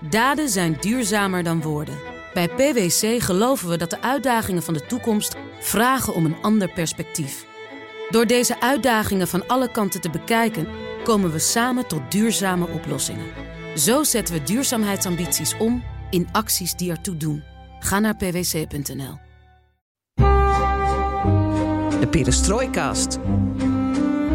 [0.00, 1.98] Daden zijn duurzamer dan woorden.
[2.34, 7.46] Bij PwC geloven we dat de uitdagingen van de toekomst vragen om een ander perspectief.
[8.10, 10.68] Door deze uitdagingen van alle kanten te bekijken,
[11.04, 13.26] komen we samen tot duurzame oplossingen.
[13.76, 17.42] Zo zetten we duurzaamheidsambities om in acties die ertoe doen.
[17.80, 19.18] Ga naar pwc.nl.
[22.00, 23.18] De Perestrooikast.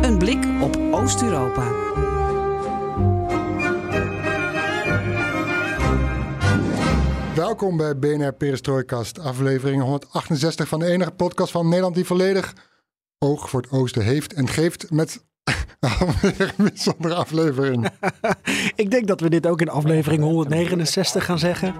[0.01, 1.82] Een blik op Oost-Europa.
[7.53, 12.53] Welkom bij BNR Perestroikast, aflevering 168 van de enige podcast van Nederland die volledig
[13.19, 15.23] oog voor het oosten heeft en geeft met
[16.37, 17.89] een bijzondere aflevering.
[18.75, 21.75] Ik denk dat we dit ook in aflevering 169 gaan zeggen.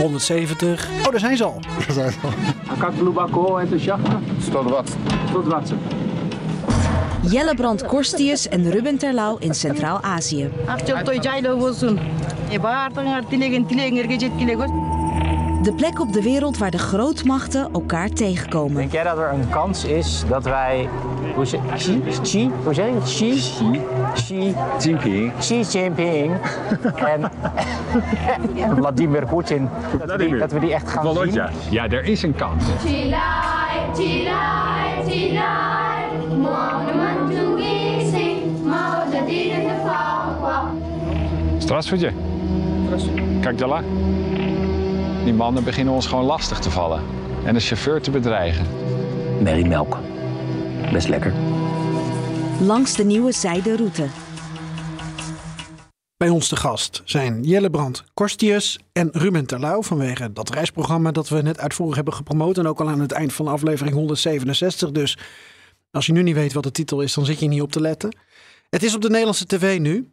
[0.00, 0.88] 170.
[0.90, 1.60] Oh, daar zijn ze al.
[1.78, 2.88] Daar zijn ze al.
[2.88, 4.02] en Blubako enthousiast.
[4.50, 4.96] Tot wat.
[5.32, 5.72] Tot wat.
[7.22, 10.50] Jellebrand Korstius en Ruben Terlouw in Centraal-Azië.
[15.62, 18.76] De plek op de wereld waar de grootmachten elkaar tegenkomen.
[18.76, 20.88] Denk jij dat er een kans is dat wij.
[21.42, 21.58] Xi?
[22.22, 22.50] Xi?
[25.38, 25.60] Xi?
[25.60, 26.32] Jinping.
[27.12, 27.30] En,
[28.76, 29.68] Vladimir Putin,
[29.98, 31.42] Dat, we die, dat we die echt gaan zien.
[31.70, 32.64] Ja, er is een kans.
[32.84, 35.72] Chilai, chilai, chilai.
[41.71, 42.13] Здравствуйте.
[43.41, 43.83] Kijk dala.
[45.23, 47.01] Die mannen beginnen ons gewoon lastig te vallen.
[47.45, 48.65] En de chauffeur te bedreigen.
[49.41, 49.97] Merrymelk.
[50.91, 51.33] Best lekker.
[52.61, 54.07] Langs de nieuwe zijderoute.
[56.17, 61.41] Bij ons te gast zijn Jellebrand Korstius en Ruben Terlouw vanwege dat reisprogramma dat we
[61.41, 62.57] net uitvoerig hebben gepromoot.
[62.57, 64.91] En ook al aan het eind van aflevering 167.
[64.91, 65.17] Dus
[65.91, 67.81] als je nu niet weet wat de titel is, dan zit je niet op te
[67.81, 68.17] letten.
[68.69, 70.11] Het is op de Nederlandse tv nu.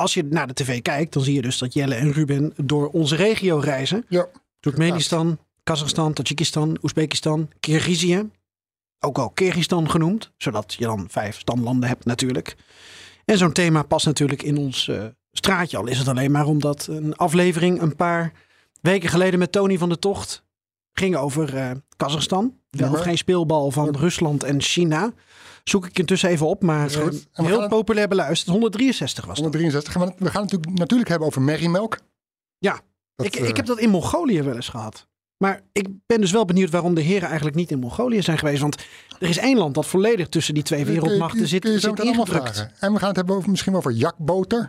[0.00, 2.88] Als je naar de tv kijkt, dan zie je dus dat Jelle en Ruben door
[2.88, 4.04] onze regio reizen.
[4.08, 4.28] Ja,
[4.60, 8.30] Turkmenistan, Kazachstan, Tajikistan, Oezbekistan, Kirgizië.
[9.00, 12.56] Ook al Kyrgyzstan genoemd, zodat je dan vijf stamlanden hebt natuurlijk.
[13.24, 15.76] En zo'n thema past natuurlijk in ons eh, straatje.
[15.76, 18.32] Al is het alleen maar omdat een aflevering een paar
[18.80, 20.44] weken geleden met Tony van de Tocht
[20.92, 22.54] ging over eh Kazachstan.
[22.70, 25.12] Wel Ja, geen speelbal van Rusland en China.
[25.64, 28.50] Zoek ik intussen even op, maar eh, heel populair beluisterd.
[28.50, 29.44] 163 was dat.
[29.44, 29.92] 163.
[29.94, 31.98] We gaan- We gaan het natuurlijk, natuurlijk hebben over merriemelk.
[32.58, 32.80] Ja,
[33.14, 35.08] Dat, ik, eh, ik heb dat in Mongolië wel eens gehad.
[35.36, 38.60] Maar ik ben dus wel benieuwd waarom de heren eigenlijk niet in Mongolië zijn geweest.
[38.60, 38.76] Want
[39.18, 42.56] er is één land dat volledig tussen die twee je- wereldmachten zit, zit ingedrukt.
[42.78, 44.60] En we gaan het hebben over, misschien wel over jakboter.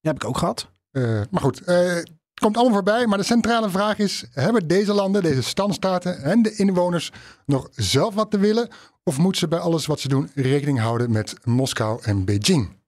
[0.00, 0.70] Die heb ik ook gehad.
[0.90, 1.96] Eh, maar goed, eh,
[2.34, 3.06] het komt allemaal voorbij.
[3.06, 7.12] Maar de centrale vraag is: hebben deze landen, deze standstaten en de inwoners
[7.46, 8.68] nog zelf wat te willen?
[9.04, 12.82] Of moeten ze bij alles wat ze doen rekening houden met Moskou en Beijing?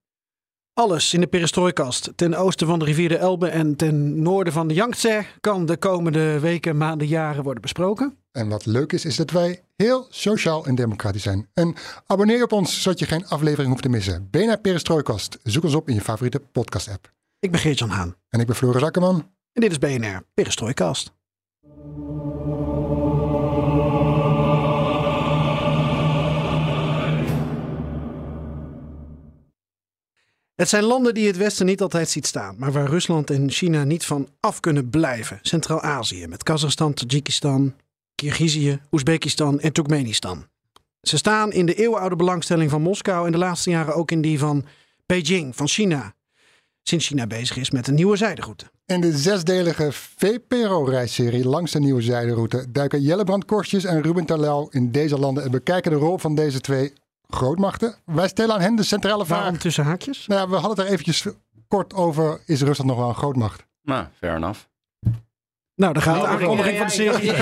[0.74, 4.68] Alles in de perestrooikast ten oosten van de rivier de Elbe en ten noorden van
[4.68, 8.16] de Yangtze kan de komende weken, maanden, jaren worden besproken.
[8.32, 11.48] En wat leuk is, is dat wij heel sociaal en democratisch zijn.
[11.54, 11.74] En
[12.06, 14.28] abonneer je op ons, zodat je geen aflevering hoeft te missen.
[14.30, 15.38] BNR Perestrooikast.
[15.42, 17.12] Zoek ons op in je favoriete podcast-app.
[17.38, 19.35] Ik ben Geert-Jan Haan En ik ben Floris Akkerman.
[19.56, 21.14] En dit is BNR Perestrooikast.
[30.54, 33.84] Het zijn landen die het Westen niet altijd ziet staan, maar waar Rusland en China
[33.84, 35.38] niet van af kunnen blijven.
[35.42, 37.74] Centraal-Azië met Kazachstan, Tajikistan,
[38.14, 40.46] Kirgizië, Oezbekistan en Turkmenistan.
[41.00, 44.38] Ze staan in de eeuwenoude belangstelling van Moskou en de laatste jaren ook in die
[44.38, 44.64] van
[45.06, 46.15] Beijing, van China.
[46.88, 48.64] Sinds China bezig is met een nieuwe zijderoute.
[48.86, 54.90] In de zesdelige VPRO-reisserie langs de nieuwe zijderoute duiken Jellebrand Korstjes en Ruben Terlouw in
[54.92, 56.92] deze landen en bekijken de rol van deze twee
[57.28, 57.94] grootmachten.
[58.04, 59.38] Wij stellen aan hen de centrale vraag.
[59.38, 60.26] Waarom tussen haakjes?
[60.26, 61.26] Nou ja, we hadden het er eventjes
[61.68, 62.40] kort over.
[62.46, 63.66] Is Rusland nog wel een grootmacht?
[63.82, 64.60] Nou, fair enough.
[65.74, 67.32] Nou, dan gaat de aankondiging van de serie.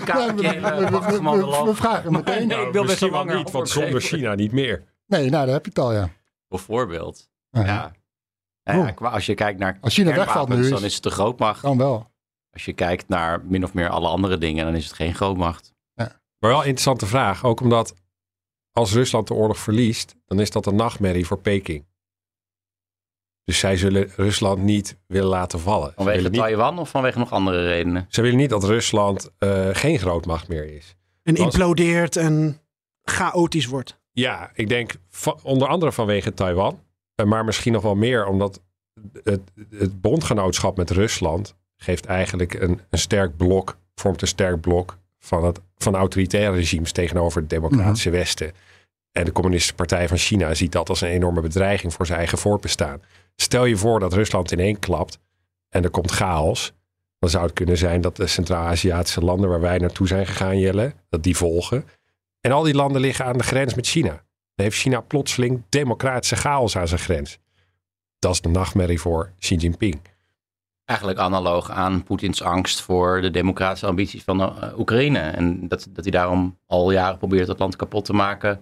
[0.00, 2.50] Kaartje we, we- we- we vragen meteen.
[2.50, 4.82] ik wil best wel Misschien wel langer niet, want zonder China niet meer.
[5.06, 6.08] Nee, nou, daar heb je het al, ja.
[6.48, 7.28] Bijvoorbeeld.
[7.50, 7.92] Ja.
[8.62, 8.72] Ja.
[8.72, 8.96] Nou ja, Oh.
[8.96, 11.62] qua- als je kijkt naar Als China wegvalt nu is- dan is het de grootmacht.
[11.62, 12.10] Dan wel.
[12.50, 15.70] Als je kijkt naar min of meer alle andere dingen, dan is het geen grootmacht.
[15.94, 17.44] Maar wel een interessante vraag.
[17.44, 17.94] Ook omdat
[18.70, 21.84] als Rusland de oorlog verliest, dan is dat een nachtmerrie voor Peking.
[23.44, 25.92] Dus zij zullen Rusland niet willen laten vallen.
[25.96, 28.06] Vanwege niet, Taiwan of vanwege nog andere redenen?
[28.08, 30.96] ze willen niet dat Rusland eh, geen grootmacht meer is.
[31.22, 32.60] En implodeert en
[33.02, 34.00] chaotisch wordt.
[34.12, 34.92] Ja, ik denk
[35.42, 36.80] onder andere vanwege Taiwan.
[37.22, 38.60] Eh, Maar misschien nog wel meer omdat
[39.24, 39.40] het,
[39.70, 45.44] het bondgenootschap met Rusland geeft eigenlijk een, een sterk blok, vormt een sterk blok van,
[45.44, 48.52] het, van autoritaire regimes tegenover het democratische Westen.
[49.12, 52.38] En de Communistische Partij van China ziet dat als een enorme bedreiging voor zijn eigen
[52.38, 53.02] voortbestaan.
[53.36, 55.18] Stel je voor dat Rusland ineen klapt
[55.68, 56.72] en er komt chaos.
[57.18, 60.94] Dan zou het kunnen zijn dat de Centraal-Aziatische landen waar wij naartoe zijn gegaan, Jelle,
[61.08, 61.84] dat die volgen.
[62.40, 64.24] En al die landen liggen aan de grens met China.
[64.62, 67.38] Heeft China plotseling democratische chaos aan zijn grens.
[68.18, 70.00] Dat is de nachtmerrie voor Xi Jinping.
[70.84, 75.18] Eigenlijk analoog aan Poetins angst voor de democratische ambities van eh, Oekraïne.
[75.18, 78.60] En dat, dat hij daarom al jaren probeert het land kapot te maken.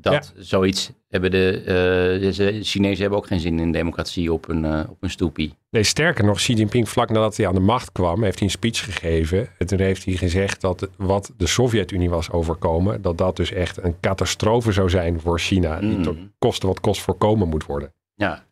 [0.00, 4.64] Dat zoiets hebben de, eh, de Chinezen hebben ook geen zin in democratie op een,
[4.64, 5.54] eh, op een stoepie.
[5.70, 8.52] Nee, sterker nog, Xi Jinping vlak nadat hij aan de macht kwam, heeft hij een
[8.54, 9.48] speech gegeven.
[9.58, 13.82] En toen heeft hij gezegd dat wat de Sovjet-Unie was overkomen, dat dat dus echt
[13.82, 15.80] een catastrofe zou zijn voor China.
[15.80, 16.02] Die Mm.
[16.02, 17.92] tot koste wat kost voorkomen moet worden.
[18.14, 18.44] Ja.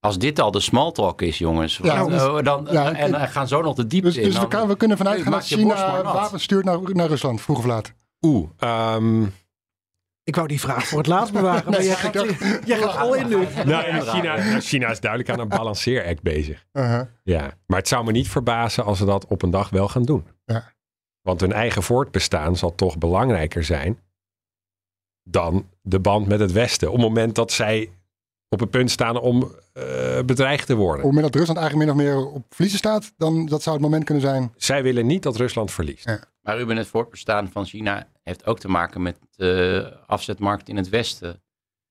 [0.00, 1.80] Als dit al de small talk is, jongens.
[1.82, 4.24] Ja, dus- eh, dan, ja, en ik- gaan zo nog de diepte Dus, in.
[4.24, 7.58] dus we, kan- we kunnen vanuit gaan dat China wapens stuurt naar, naar Rusland, vroeg
[7.58, 7.92] of laat.
[8.20, 9.22] Oeh, ehm,
[10.26, 12.14] Ik wou die vraag voor het laatst bewaren, maar jij gaat,
[12.64, 13.36] jij gaat al in nu.
[13.36, 16.66] nou, ja, China, nou, China is duidelijk aan een balanceeract bezig.
[16.72, 17.02] Uh-huh.
[17.22, 20.02] Ja, maar het zou me niet verbazen als ze dat op een dag wel gaan
[20.02, 20.26] doen.
[20.44, 20.72] Ja.
[21.20, 23.98] Want hun eigen voortbestaan zal toch belangrijker zijn
[25.22, 26.88] dan de band met het Westen.
[26.88, 27.90] Op het moment dat zij
[28.48, 29.82] op het punt staan om eh,
[30.24, 30.96] bedreigd te Op worden.
[31.06, 33.84] het moment dat Rusland eigenlijk min of meer op verliezen staat, dan dat zou het
[33.84, 34.52] moment kunnen zijn.
[34.56, 36.04] Zij willen niet dat Rusland verliest.
[36.46, 40.88] Maar Ruben, het voortbestaan van China heeft ook te maken met de afzetmarkt in het
[40.88, 41.42] Westen.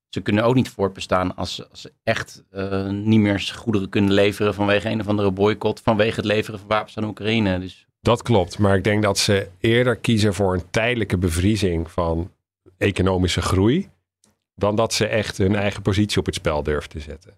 [0.10, 4.54] Ze kunnen ook niet voortbestaan als, als ze echt eh, niet meer goederen kunnen leveren
[4.54, 7.60] vanwege een of andere boycott, vanwege het leveren van wapens aan Oekraïne.
[7.60, 12.32] Dus Dat klopt, maar ik denk dat ze eerder kiezen voor een tijdelijke bevriezing van
[12.78, 13.90] economische groei.
[14.54, 17.34] Dan dat ze echt hun eigen positie op het spel durven te zetten.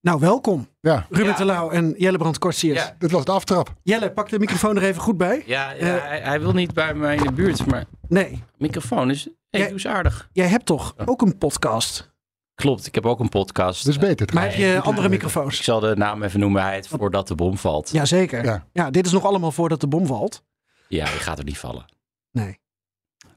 [0.00, 0.68] Nou, welkom.
[0.80, 1.34] Ja, Ruben Ja.
[1.34, 2.80] Telau en Jelle Brand Kortsiers.
[2.80, 2.94] Ja.
[2.98, 3.74] dit was de aftrap.
[3.82, 5.42] Jelle, pak de microfoon er even goed bij.
[5.46, 9.28] ja, ja, hij, hij wil niet bij mij in de buurt, maar Nee, microfoon is,
[9.50, 10.28] hey, doe eens aardig.
[10.32, 12.16] jij hebt toch ook een podcast?
[12.54, 13.84] Klopt, ik heb ook een podcast.
[13.84, 14.28] Dus beter.
[14.34, 15.64] Maar heb je andere Ik microfoons?
[15.64, 17.90] zal de naam even noemen, hij heet Voordat de bom valt.
[17.90, 18.44] Jazeker.
[18.44, 18.66] Ja.
[18.72, 18.90] Ja.
[18.90, 20.42] dit is nog allemaal voordat de bom valt.
[20.88, 21.84] Ja, die gaat er niet vallen.
[22.30, 22.58] Nee.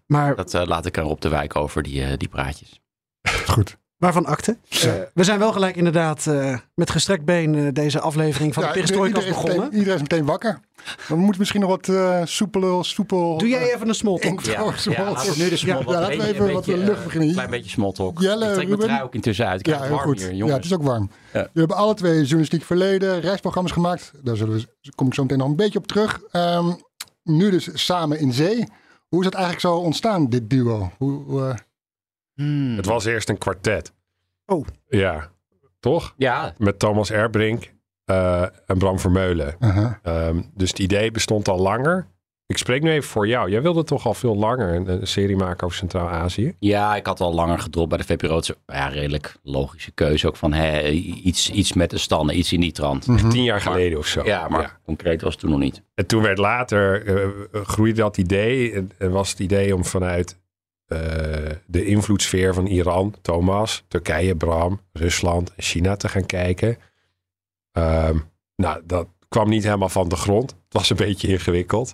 [0.06, 2.82] Maar Dat eh, laat ik aan Rob de Wijk over, die, eh, die praatjes.
[3.48, 3.78] Goed.
[4.02, 4.58] Waarvan akte?
[5.14, 8.76] We zijn wel gelijk inderdaad eh, met gestrekt been eh, deze aflevering van Ja, de
[8.76, 9.58] Perestroikas begonnen.
[9.60, 10.60] meteen, iedereen is meteen wakker.
[11.08, 13.38] Dan moet misschien nog wat eh soepel, soepel...
[13.38, 14.32] Doe jij even een small talk?
[14.46, 16.66] intro, Ja, small ja, we nu de small Ja, laten we Een even beetje, wat
[16.66, 17.28] we lucht beginnen.
[17.28, 18.22] Een klein beetje small talk.
[18.22, 19.60] Jelle, ik trek mijn trui ook intussen uit.
[19.60, 20.22] Ik Ja, heel warm goed.
[20.22, 21.10] hier, ja, het is ook warm.
[21.34, 21.50] Ja.
[21.54, 24.12] We hebben alle twee journalistiek verleden, reisprogramma's gemaakt.
[24.24, 26.22] Daar zullen we, kom ik zo meteen nog een beetje op terug.
[26.32, 26.72] Ehm,
[27.24, 28.68] nu dus samen in zee.
[29.08, 30.92] Hoe is dat eigenlijk zo ontstaan, dit duo?
[30.98, 31.56] Hoe, hoe, eh,
[32.42, 32.76] Hmm.
[32.76, 33.94] Het was eerst een kwartet.
[34.46, 34.68] Oh.
[34.88, 35.32] Ja,
[35.80, 36.14] toch?
[36.18, 37.74] Ja, Met Thomas Erbrink
[38.06, 39.56] eh, en Bram Vermeulen.
[40.04, 42.08] Ehm, dus het idee bestond al langer.
[42.46, 43.50] Ik spreek nu even voor jou.
[43.50, 46.56] Jij wilde toch al veel langer een, een serie maken over Centraal-Azië?
[46.60, 48.42] ja, ik had al langer gedropt bij de VPRO.
[48.66, 52.72] Ja, redelijk logische keuze ook van hè, iets, iets met de standen, iets in die
[52.72, 53.08] trant.
[53.08, 53.30] Mhm.
[53.30, 54.24] Tien jaar geleden of zo.
[54.24, 55.84] Ja, maar concreet was het toen nog niet.
[55.94, 58.74] En toen werd later, eh, groeide dat idee.
[58.74, 60.41] En, en was het idee om vanuit
[60.92, 66.78] eh, de invloedssfeer van Iran, Thomas, Turkije, Bram, Rusland en China te gaan kijken.
[67.72, 68.18] Ehm,
[68.56, 70.50] nou, dat kwam niet helemaal van de grond.
[70.52, 71.94] Het was een beetje ingewikkeld.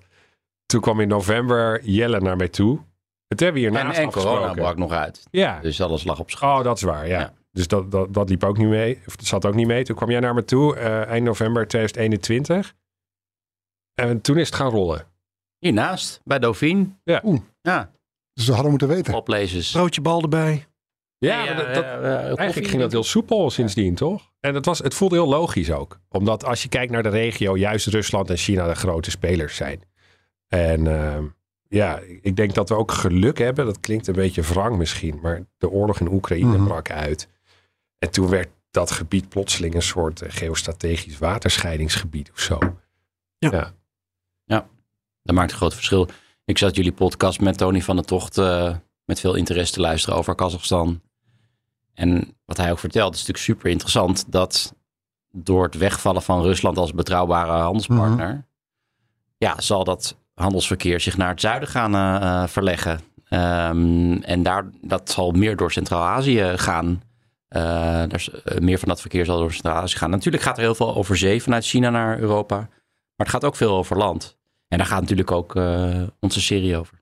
[0.66, 2.80] Toen kwam in november Jelle naar mij toe.
[3.28, 4.62] Het hebben we En, hiernaast en corona afgesproken.
[4.62, 5.24] brak nog uit.
[5.32, 6.58] Ja, Dus alles lag op school.
[6.58, 7.20] oh, dat is waar, ja.
[7.20, 7.34] Ja.
[7.52, 9.02] Dus dat, dat, dat liep ook niet mee.
[9.06, 9.84] Of dat zat ook niet mee.
[9.84, 12.74] Toen kwam jij naar me toe, eh, eind november 2021.
[13.94, 15.06] En toen is het gaan rollen.
[15.60, 16.88] Hiernaast, bij Dauphine.
[17.04, 17.22] Ja.
[17.24, 17.40] Oeh.
[17.62, 17.92] Ja,
[18.38, 19.14] Dus we hadden moeten weten.
[19.14, 19.72] oplezers.
[19.72, 20.66] Broodje bal erbij.
[21.18, 24.32] Ja, dat, dat- eigenlijk ging dat heel soepel sindsdien, toch?
[24.40, 26.00] En het, was, het voelde heel logisch ook.
[26.10, 29.82] Omdat als je kijkt naar de regio, juist Rusland en China de grote spelers zijn.
[30.48, 31.26] En ehm,
[31.68, 33.66] ja, ik denk dat we ook geluk hebben.
[33.66, 35.20] Dat klinkt een beetje wrang misschien.
[35.22, 36.64] Maar de oorlog in Oekraïne Mhm.
[36.68, 37.28] brak uit.
[38.00, 42.58] En toen werd dat gebied plotseling een soort eh, geostrategisch waterscheidingsgebied of zo.
[45.24, 46.08] Dat maakt een groot verschil.
[46.48, 48.76] Ik zat jullie podcast met Tony van der Tocht eh,
[49.06, 51.02] met veel interesse te luisteren over Kazachstan.
[51.94, 54.76] En wat hij ook vertelt is natuurlijk super interessant dat
[55.32, 58.46] door het wegvallen van Rusland als betrouwbare handelspartner,
[59.38, 63.00] ja, zal dat handelsverkeer zich naar het zuiden gaan eh, eh, verleggen.
[63.24, 67.02] Ehm, en daar, dat zal meer door Centraal-Azië gaan.
[67.48, 68.04] Eh,
[68.60, 70.10] meer van dat verkeer zal door Centraal-Azië gaan.
[70.10, 72.56] Natuurlijk gaat er heel veel over zee vanuit China naar Europa.
[72.56, 74.37] Maar het gaat ook veel over land.
[74.68, 77.02] En daar gaat natuurlijk ook eh, onze serie over.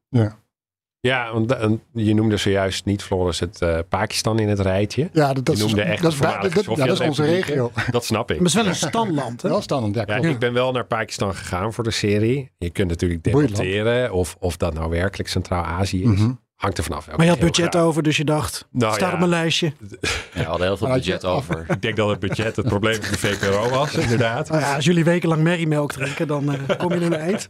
[0.99, 5.09] Ja, want da- en je noemde zojuist niet, Floris, het eh, Pakistan in het rijtje.
[5.13, 7.07] Ja, dat, dat, Je is, noemde echt dat, is, dat, voormalige dat- ja, dat is
[7.07, 7.71] onze regio.
[7.91, 8.35] Dat snap ik.
[8.39, 9.49] Maar het is wel een standland, hè?
[9.49, 12.51] Wel standaard, ja, Ja, ik ben wel naar Pakistan gegaan voor de serie.
[12.57, 16.07] Je kunt natuurlijk debatteren of, of dat nou werkelijk Centraal-Azië is.
[16.19, 16.31] Mhm.
[16.55, 17.07] Hangt er vanaf.
[17.07, 17.83] Maar je had budget graag.
[17.83, 19.13] over, dus je dacht, Nou staat ja.
[19.13, 19.71] op mijn lijstje.
[20.33, 21.65] Ja, we hadden heel veel budget over.
[21.69, 24.49] Ik denk dat het budget het probleem van de VPRO was, inderdaad.
[24.49, 27.49] Nou ja, als jullie wekenlang merriemelk drinken, dan eh, kom je er een eind.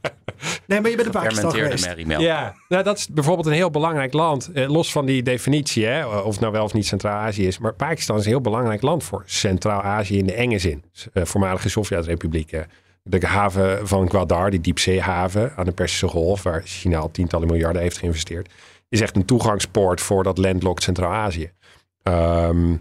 [0.68, 1.86] Nee, maar je bent in Pakistan Fermenteerde geweest.
[1.86, 2.22] merriemelk.
[2.22, 4.52] Ja, nou, dat is bijvoorbeeld een heel belangrijk land.
[4.54, 7.58] Eh, los van die definitie, hè, of het nou wel of niet Centraal-Azië is.
[7.60, 10.84] Maar Pakistan is een heel belangrijk land voor Centraal-Azië in de enge zin.
[11.14, 12.52] Eh, voormalige Sovjet-republiek.
[12.52, 12.62] eh.
[13.04, 17.82] De haven van Gwadar, die diepzeehaven aan de Persische Golf, waar China al tientallen miljarden
[17.82, 18.50] heeft geïnvesteerd,
[18.96, 21.52] is echt een toegangspoort voor dat landlocked Centraal-Azië.
[22.04, 22.76] Ehm,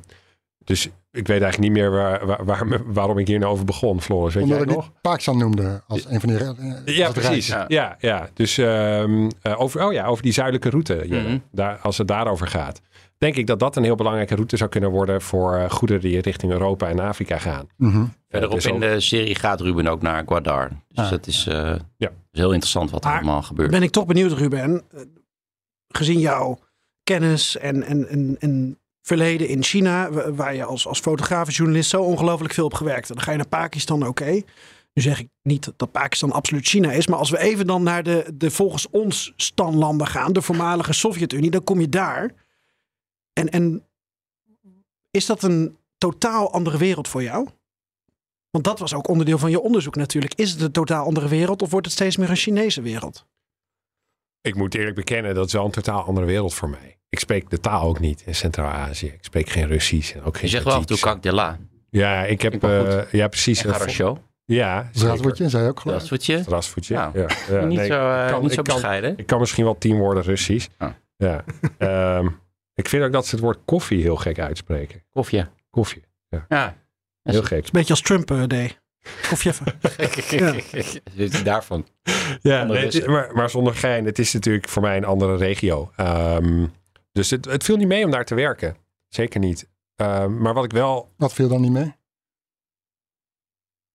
[0.64, 4.00] dus ik weet eigenlijk niet meer waar, waar, waar- waarom ik hier nou over begon,
[4.00, 4.34] Floris.
[4.34, 4.90] Weet Omdat jij ik nog?
[5.00, 6.38] Pakistan noemde als een van die...
[6.38, 7.46] eh, Ja, het precies.
[7.68, 8.28] Ja, ja.
[8.34, 11.04] Dus ehm, eh, over, oh ja, over die zuidelijke route.
[11.08, 11.38] Mhm.
[11.52, 12.80] Daar, als het daarover gaat.
[13.18, 16.20] Denk ik dat dat een heel belangrijke route zou kunnen worden voor eh, goederen die
[16.20, 17.66] richting Europa en Afrika gaan.
[17.76, 18.04] Mhm.
[18.28, 20.68] Verderop Dus in ook- de serie gaat Ruben ook naar Guadar.
[20.88, 21.10] Dus Ah.
[21.10, 21.54] dat is, eh,
[21.96, 22.08] Ja.
[22.32, 23.70] is heel interessant wat er allemaal gebeurt.
[23.70, 24.82] Ben ik toch benieuwd, Ruben.
[25.96, 26.58] Gezien jouw
[27.02, 31.52] kennis en, en, en, en verleden in China, wa- waar je als, als fotograaf en
[31.52, 33.08] journalist zo ongelooflijk veel op gewerkt.
[33.08, 33.14] hebt.
[33.14, 34.42] Dan ga je naar Pakistan, oké.
[34.92, 38.02] Nu zeg ik niet dat Pakistan absoluut China is, maar als we even dan naar
[38.02, 42.34] de, de volgens ons standlanden gaan, de voormalige Sovjet-Unie, dan kom je daar.
[43.32, 43.86] En, en
[45.10, 47.48] is dat een totaal andere wereld voor jou?
[48.50, 50.34] Want dat was ook onderdeel van je onderzoek natuurlijk.
[50.34, 53.26] Is het een totaal andere wereld of wordt het steeds meer een Chinese wereld?
[54.44, 56.98] Ik moet eerlijk bekennen, dat is wel een totaal andere wereld voor mij.
[57.08, 59.06] Ik spreek de taal ook niet in Centraal-Azië.
[59.06, 61.14] Ik spreek geen Russisch en ook geen Je zegt wel af en toe Tajiks.
[61.22, 61.58] kak de la.
[61.90, 62.54] Ja, ik heb...
[62.54, 63.64] Ik eh, ja, precies.
[63.64, 64.18] En Garasho.
[64.44, 66.38] Ja, Strasbourgje, zei je ook geloof ik.
[66.42, 66.94] Strasvoetje.
[66.94, 69.14] Nou, ja, ja, niet nee, zo, eh, ik kan- niet ik zo kan- bescheiden.
[69.16, 70.68] Ik kan misschien wel tien woorden Russisch.
[70.78, 70.90] Ah.
[71.16, 71.44] Ja.
[71.78, 72.28] Ehm,
[72.74, 75.02] ik vind ook dat ze het woord koffie heel gek uitspreken.
[75.10, 75.44] Koffie.
[75.70, 76.02] Koffie.
[76.28, 76.44] Ja.
[76.48, 76.76] Ja.
[77.22, 77.64] Heel gek.
[77.64, 78.80] Een beetje als Trump eh, deed.
[79.28, 79.78] Koffie even.
[81.14, 81.42] Ja.
[81.42, 81.86] Daarvan?
[82.40, 85.92] Ja, nee, is- maar, maar zonder gein, het is natuurlijk voor mij een andere regio.
[85.96, 86.66] Ehm,
[87.12, 88.76] dus het, het viel niet mee om daar te werken.
[89.08, 89.68] Zeker niet.
[89.96, 91.94] Ehm, maar wat ik wel, Wat viel dan niet mee?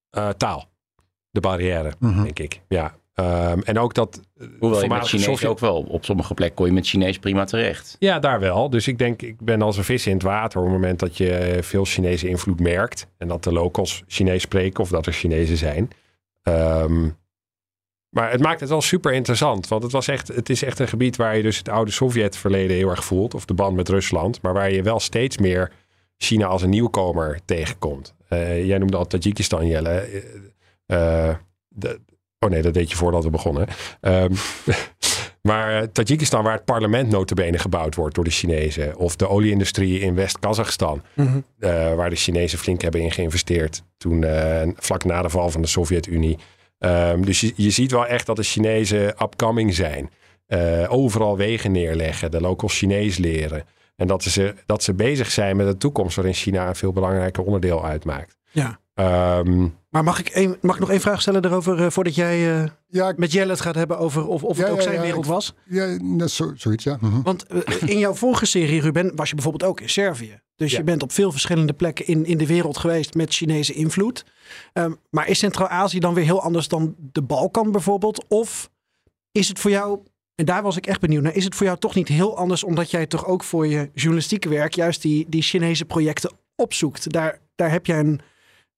[0.10, 0.68] eh, taal.
[1.32, 2.24] De barrière, Mhm.
[2.24, 2.62] denk ik.
[2.68, 2.96] Ja.
[3.20, 4.22] Ehm, en ook dat.
[4.40, 7.20] eh, Hoewel je met Chinees Sovjet- ook wel, op sommige plekken kon je met Chinees
[7.20, 7.96] prima terecht.
[8.00, 8.70] Ja, daar wel.
[8.70, 11.18] Dus ik denk, ik ben als een vis in het water op het moment dat
[11.18, 13.08] je veel Chinese invloed merkt.
[13.18, 15.90] En dat de locals Chinees spreken of dat er Chinezen zijn.
[16.44, 17.10] Ehm,
[18.10, 19.68] maar het maakt het wel super interessant.
[19.68, 22.76] Want het, was echt, het is echt een gebied waar je dus het oude Sovjet-verleden
[22.76, 23.34] heel erg voelt.
[23.34, 24.42] Of de band met Rusland.
[24.42, 25.72] Maar waar je wel steeds meer
[26.18, 28.14] China als een nieuwkomer tegenkomt.
[28.28, 30.08] Eh, jij noemde al Tajikistan, Jelle.
[30.86, 31.36] Eh,
[31.68, 32.00] de-
[32.40, 33.68] oh nee, dat deed je voordat we begonnen.
[34.02, 34.32] Ehm,
[35.50, 38.98] maar eh, Tajikistan, waar het parlement notabene gebouwd wordt door de Chinezen.
[38.98, 41.02] Of de olieindustrie in West-Kazachstan.
[41.14, 41.40] Mhm.
[41.60, 43.84] eh, waar de Chinezen flink hebben in geïnvesteerd.
[43.98, 46.38] Toen eh, vlak na de val van de Sovjet-Unie.
[46.80, 50.10] Ehm, dus je, je ziet wel echt dat de Chinezen upcoming zijn.
[50.88, 53.64] Overal wegen neerleggen, de locals Chinees leren.
[53.96, 57.44] En dat ze, dat ze bezig zijn met een toekomst waarin China een veel belangrijker
[57.44, 58.38] onderdeel uitmaakt.
[58.52, 58.80] Ja.
[59.00, 62.70] Ehm, Maar mag ik, mag ik nog één vraag stellen daarover eh, voordat jij eh,
[62.88, 65.26] Ja, met Jelle het gaat hebben over of, of het ook ja, zijn ja, wereld
[65.26, 65.54] ik- was?
[65.66, 66.98] ja zo, zoiets, ja.
[67.02, 67.22] Mhm.
[67.22, 70.40] Want eh, in jouw vorige serie, Ruben, was je bijvoorbeeld ook in Servië.
[70.56, 70.78] Dus Ja.
[70.78, 74.26] je bent op veel verschillende plekken in, in de wereld geweest met Chinese invloed.
[74.74, 78.26] Ehm, maar is Centraal-Azië dan weer heel anders dan de Balkan bijvoorbeeld?
[78.28, 78.70] Of
[79.32, 80.00] is het voor jou,
[80.36, 82.64] en daar was ik echt benieuwd naar, is het voor jou toch niet heel anders
[82.64, 87.12] omdat jij toch ook voor je journalistieke werk juist die, die Chinese projecten opzoekt?
[87.12, 88.20] Daar, daar heb jij een,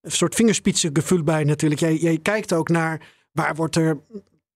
[0.01, 1.81] een soort vingerspitsengevoel bij natuurlijk.
[1.81, 3.99] Jij, jij kijkt ook naar waar wordt er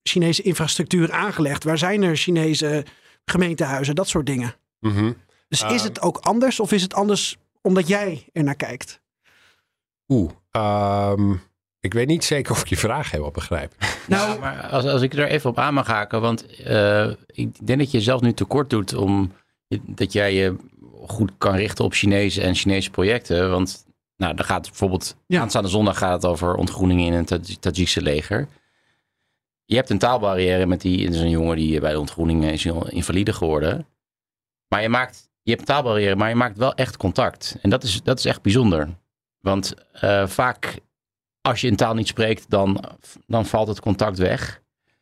[0.04, 1.64] Chinese infrastructuur aangelegd?
[1.64, 2.86] Waar zijn er Chinese
[3.25, 3.96] gemeentehuizen?
[3.96, 4.56] Dat soort dingen.
[4.80, 5.12] mhm.
[5.48, 9.02] Dus is het ook anders of is het anders omdat jij er naar kijkt?
[10.08, 11.34] Oeh, ehm,
[11.80, 13.74] ik weet niet zeker of ik je vraag helemaal begrijp.
[14.08, 17.68] Nou, Ja, maar als, als ik er even op aan mag haken, want eh, ik
[17.68, 19.32] denk dat je jezelf nu tekort doet om
[19.82, 20.56] dat jij je
[21.06, 23.50] goed kan richten op Chinese en Chinese projecten.
[23.50, 23.86] Want
[24.17, 25.41] nou, dan gaat bijvoorbeeld Ja.
[25.41, 28.48] aanstaande zondag gaat het over ontgroeningen in het Taj- Tajikse leger.
[29.65, 33.34] Je hebt een taalbarrière met die, is een jongen die bij de ontgroeningen is invalide
[33.34, 33.86] geworden.
[34.67, 37.57] Maar je maakt, je hebt een taalbarrière, maar je maakt wel echt contact.
[37.62, 38.89] En dat is, dat is echt bijzonder.
[39.39, 40.79] Want eh, vaak
[41.41, 42.84] als je een taal niet spreekt, dan,
[43.27, 44.62] dan valt het contact weg.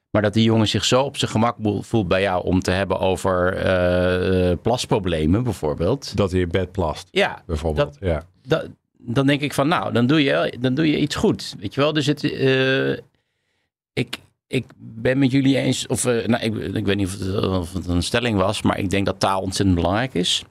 [0.10, 3.00] Maar dat die jongen zich zo op zijn gemak voelt bij jou om te hebben
[3.00, 6.17] over eh, eh, plasproblemen bijvoorbeeld.
[6.17, 7.98] Dat hij in bed plast, Ja, bijvoorbeeld.
[8.00, 8.24] ja.
[8.41, 8.63] da-
[9.05, 11.55] dan denk ik van nou, dan doe je, dan doe je iets goed.
[11.60, 12.91] Weet je wel, dus het, eh,
[13.93, 14.17] ik,
[14.48, 17.74] ik ben met jullie eens, of eh, nou, ik, ik weet niet of het, of
[17.74, 20.43] het een stelling was, maar ik denk dat taal ontzettend belangrijk is.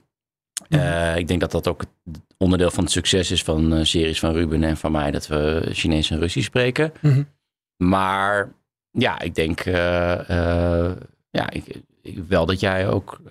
[0.69, 4.33] Eh, ik denk dat dat ook het onderdeel van het succes is van series van
[4.33, 6.93] Ruben en van mij, dat we Chinees en Russisch spreken.
[7.01, 7.23] Mhm.
[7.77, 8.53] Maar
[8.91, 9.63] ja, ik denk,
[11.29, 11.63] ja, ik,
[12.27, 13.21] wel dat jij ook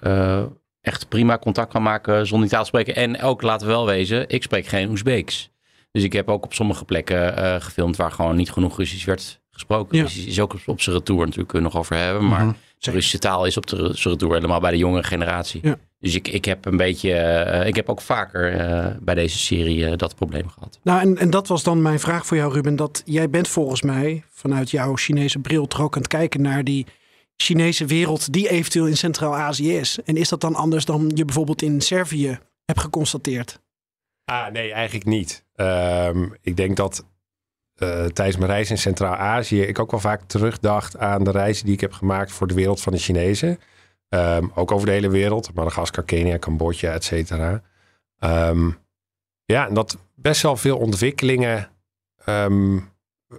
[0.82, 2.94] echt prima contact kan maken zonder die taal te spreken.
[2.94, 5.50] En ook, laten we wel wezen, ik spreek geen Oezbeeks.
[5.92, 9.40] Dus ik heb ook op sommige plekken eh, gefilmd waar gewoon niet genoeg Russisch werd
[9.50, 9.96] gesproken.
[9.96, 10.02] Ja.
[10.02, 12.28] Russisch is ook op, op zijn retour natuurlijk we nog over hebben.
[12.28, 12.54] Maar Mhm.
[12.78, 15.60] de Russische taal is op de retour helemaal bij de jongere generatie.
[15.62, 15.76] Ja.
[16.00, 19.86] Dus ik, ik heb een beetje, eh, ik heb ook vaker eh, bij deze serie
[19.86, 20.78] eh, dat probleem gehad.
[20.82, 22.76] Nou, en, en dat was dan mijn vraag voor jou, Ruben.
[22.76, 26.86] Dat jij bent volgens mij vanuit jouw Chinese bril aan het kijken naar die
[27.42, 29.98] Chinese wereld die eventueel in Centraal-Azië is.
[30.04, 33.60] En is dat dan anders dan je bijvoorbeeld in Servië hebt geconstateerd?
[34.24, 35.44] Ah, nee, eigenlijk niet.
[35.54, 37.04] Ehm, ik denk dat
[37.74, 41.74] eh, tijdens mijn reis in Centraal-Azië ik ook wel vaak terugdacht aan de reizen die
[41.74, 43.58] ik heb gemaakt voor de wereld van de Chinezen.
[44.08, 47.62] Ehm, ook over de hele wereld, Madagaskar, Kenia, Cambodja, et cetera.
[48.18, 48.70] Ehm,
[49.44, 51.70] ja, en dat best wel veel ontwikkelingen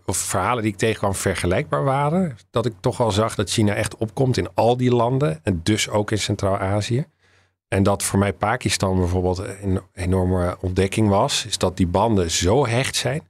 [0.06, 2.38] of verhalen die ik tegenkwam vergelijkbaar waren.
[2.52, 5.90] Dat ik toch wel zag dat China echt opkomt in al die landen en dus
[5.90, 7.06] ook in Centraal-Azië.
[7.68, 12.68] En dat voor mij Pakistan bijvoorbeeld een enorme ontdekking was, is dat die banden zo
[12.68, 13.22] hecht zijn.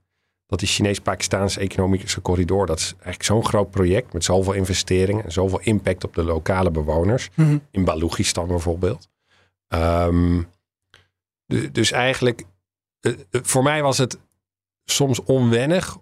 [0.48, 5.32] Dat die Chinees-Pakistaanse economische corridor, dat is eigenlijk zo'n groot project met zoveel investeringen en
[5.32, 7.30] zoveel impact op de lokale bewoners.
[7.36, 7.58] Mhm.
[7.72, 9.10] In Balochistan bijvoorbeeld.
[11.46, 12.44] Du- dus eigenlijk,
[13.00, 14.20] eh, eh, voor mij was het
[14.86, 15.98] soms onwennig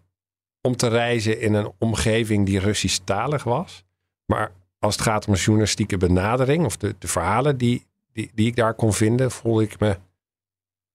[0.61, 3.83] om te reizen in een omgeving die Russisch-talig was.
[4.25, 8.47] Maar als het gaat om een journalistieke benadering of de, de verhalen die, die, die
[8.47, 9.97] ik daar kon vinden, voelde ik me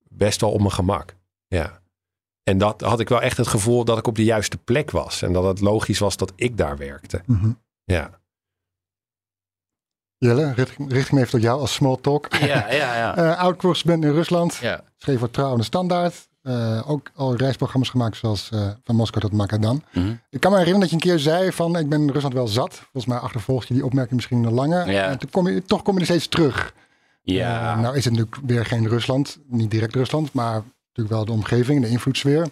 [0.08, 1.14] best wel op mijn gemak.
[1.48, 1.80] Ja.
[2.42, 5.22] En dat had ik wel echt het gevoel dat ik op de juiste plek was.
[5.22, 7.22] En dat het logisch was dat ik daar werkte.
[7.26, 7.52] Mhm.
[7.84, 8.20] Ja.
[10.18, 12.34] Jelle, richting, richting even tot jou als small talk.
[12.34, 13.16] Ja, ja, ja.
[13.32, 14.54] Eh Oud-correspondent in Rusland.
[14.54, 14.84] Ja.
[14.96, 16.28] Schreef voor Trouw en Standaard.
[16.46, 19.82] Eh, ook al reisprogramma's gemaakt zoals eh, van Moskou tot Magadan.
[19.92, 20.14] Mhm.
[20.30, 22.74] Ik kan me herinneren dat je een keer zei van ik ben Rusland wel zat.
[22.74, 24.90] Volgens mij achtervolg je die opmerking misschien nog langer.
[24.90, 25.08] Ja.
[25.08, 26.74] En toen kom je, toch kom je er steeds terug.
[27.22, 27.72] Ja.
[27.72, 29.38] Eh, nou is het natuurlijk weer geen Rusland.
[29.46, 30.32] Niet direct Rusland.
[30.32, 32.48] Maar natuurlijk wel de omgeving, de invloedssfeer.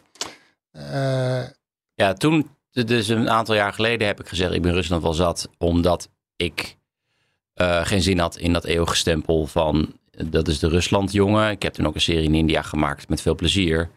[1.94, 5.48] Ja, toen, dus een aantal jaar geleden heb ik gezegd, ik ben Rusland wel zat,
[5.58, 6.76] omdat ik
[7.82, 9.92] geen zin had in dat eeuwige stempel van,
[10.24, 11.50] dat is de Ruslandjongen.
[11.50, 13.90] Ik heb toen ook een serie in India gemaakt met veel plezier.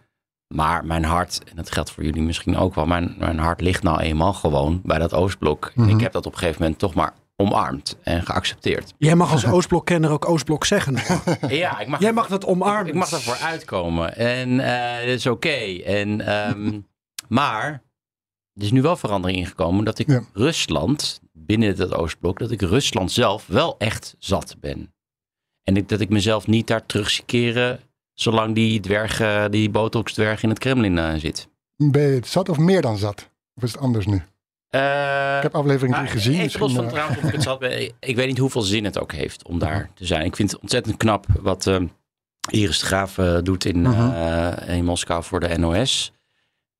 [0.53, 3.83] Maar mijn hart, en dat geldt voor jullie misschien ook wel, mijn, mijn hart ligt
[3.83, 5.71] nou eenmaal gewoon bij dat Oostblok.
[5.75, 5.89] Mhm.
[5.89, 8.93] ik heb dat op een gegeven moment toch maar omarmd en geaccepteerd.
[8.97, 10.95] Jij mag als Oostblokkenner ook Oostblok zeggen.
[11.47, 12.87] Ja, ik mag, Jij mag dat omarmen.
[12.87, 14.15] ik mag daarvoor uitkomen.
[14.15, 15.81] En eh dat is oké.
[15.85, 16.79] En, ehm,
[17.27, 17.83] maar
[18.53, 23.11] er is nu wel verandering ingekomen dat ik Rusland, binnen het Oostblok, dat ik Rusland
[23.11, 24.93] zelf wel echt zat ben.
[25.67, 27.79] En ik, dat ik mezelf niet daar terug zie keren
[28.13, 31.47] zolang die dwerg, eh, die botox-dwerg in het Kremlin eh, zit.
[31.75, 33.29] ben je het zat of meer dan zat?
[33.55, 34.21] Of is het anders nu?
[34.69, 36.49] Eh, ik heb aflevering 3 gezien.
[36.51, 37.63] Van trouwens ik het zat.
[37.63, 40.25] Ik- Ik weet niet hoeveel zin het ook heeft om daar te zijn.
[40.25, 41.71] Ik vind het ontzettend knap wat
[42.51, 44.69] Iris de Graaf doet in, Mhm.
[44.69, 46.11] in Moskou voor de NOS.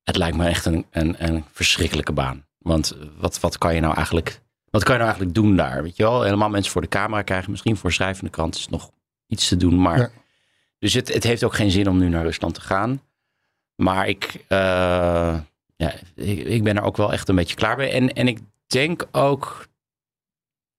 [0.03, 2.45] Het lijkt me echt een, een, een verschrikkelijke baan.
[2.57, 4.41] Want wat, wat kan je nou eigenlijk...
[4.77, 5.83] Wat kan je nou eigenlijk doen daar?
[5.83, 6.23] Weet je wel?
[6.23, 7.51] Helemaal mensen voor de camera krijgen.
[7.51, 8.91] Misschien voor schrijvende krant is nog
[9.27, 9.81] iets te doen.
[9.81, 10.09] Maar, Ja.
[10.79, 13.01] Dus het, het heeft ook geen zin om nu naar Rusland te gaan.
[13.75, 15.39] Maar ik, eh,
[15.75, 17.91] ja, ik, ik ben er ook wel echt een beetje klaar bij.
[17.91, 19.67] En, en ik denk ook,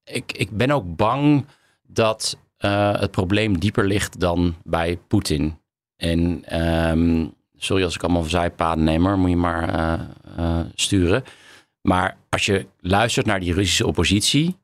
[0.05, 1.47] ik, ik ben ook bang
[1.83, 5.59] dat eh, het probleem dieper ligt dan bij Poetin.
[5.97, 9.69] En ehm, sorry als ik allemaal zijpaden neem, maar moet je maar
[10.37, 11.25] eh, sturen.
[11.89, 14.57] Maar als je luistert naar die Russische oppositie,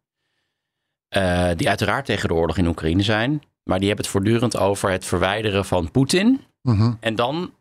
[1.08, 4.90] eh, die uiteraard tegen de oorlog in Oekraïne zijn, maar die hebben het voortdurend over
[4.90, 6.40] het verwijderen van Poetin.
[6.62, 6.92] mhm.
[7.00, 7.54] En dan,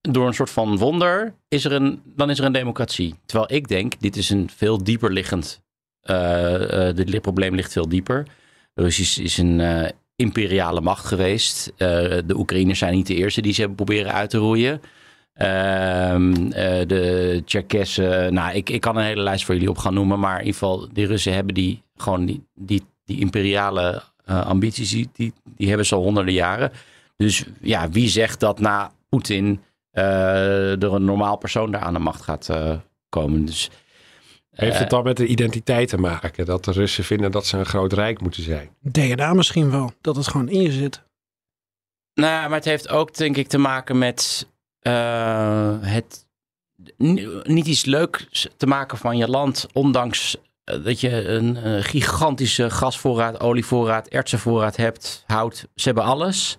[0.00, 3.14] door een soort van wonder, is er een, dan is er een democratie.
[3.26, 5.62] Terwijl ik denk, dit is een veel dieper liggend,
[6.00, 8.26] eh eh, dit probleem ligt veel dieper.
[8.74, 11.72] Russisch is een imperiale macht geweest.
[11.76, 14.80] De Oekraïners zijn niet de eerste die ze hebben proberen uit te roeien.
[15.36, 19.94] Ehm, eh, de Tsjerkessen, nou, ik, ik kan een hele lijst voor jullie op gaan
[19.94, 24.46] noemen, maar in ieder geval, die Russen hebben die gewoon die, die, die imperiale eh,
[24.46, 26.72] ambities, die, die, die hebben ze al honderden jaren.
[27.16, 31.98] Dus ja, wie zegt dat na Poetin eh, er een normaal persoon daar aan de
[31.98, 32.76] macht gaat eh,
[33.08, 33.44] komen?
[33.44, 33.70] Dus,
[34.50, 36.46] Heeft eh, het dan met de identiteit te maken?
[36.46, 38.70] Dat de Russen vinden dat ze een groot rijk moeten zijn?
[38.80, 39.92] DNA misschien wel.
[40.00, 41.02] Dat het gewoon in je zit.
[42.14, 44.55] Nou, maar het heeft ook denk ik te maken met eh,
[45.80, 46.26] het
[47.02, 51.82] n- niet iets leuks te maken van je land, ondanks eh, dat je een eh,
[51.82, 55.66] gigantische gasvoorraad, olievoorraad, ertsenvoorraad hebt, hout.
[55.74, 56.56] Ze hebben alles.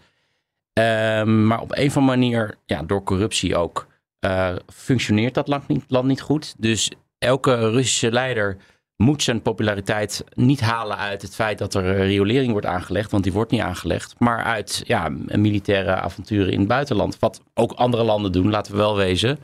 [0.73, 3.87] Ehm, maar op een of andere manier, ja, door corruptie ook,
[4.19, 5.47] eh, functioneert dat
[5.87, 6.55] land niet goed.
[6.57, 8.57] Dus elke Russische leider
[8.97, 13.33] moet zijn populariteit niet halen uit het feit dat er riolering wordt aangelegd, want die
[13.33, 17.19] wordt niet aangelegd, maar uit ja, militaire avonturen in het buitenland.
[17.19, 19.39] Wat ook andere landen doen, laten we wel wezen.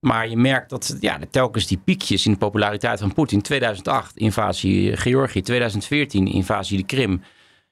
[0.00, 3.42] Maar je merkt dat ja, telkens die piekjes in de populariteit van Poetin.
[3.42, 7.22] 2008 invasie Georgië, 2014 invasie de Krim.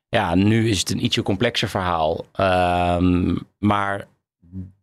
[0.08, 2.24] Ja, nu is het een ietsje complexer verhaal.
[2.32, 4.06] Ehm, maar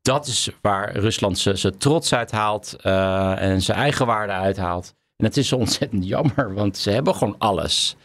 [0.02, 4.96] dat is waar Rusland zijn trots uithaalt uh, en zijn eigen waarde uithaalt.
[5.24, 7.96] En dat is ontzettend jammer, want ze hebben gewoon alles.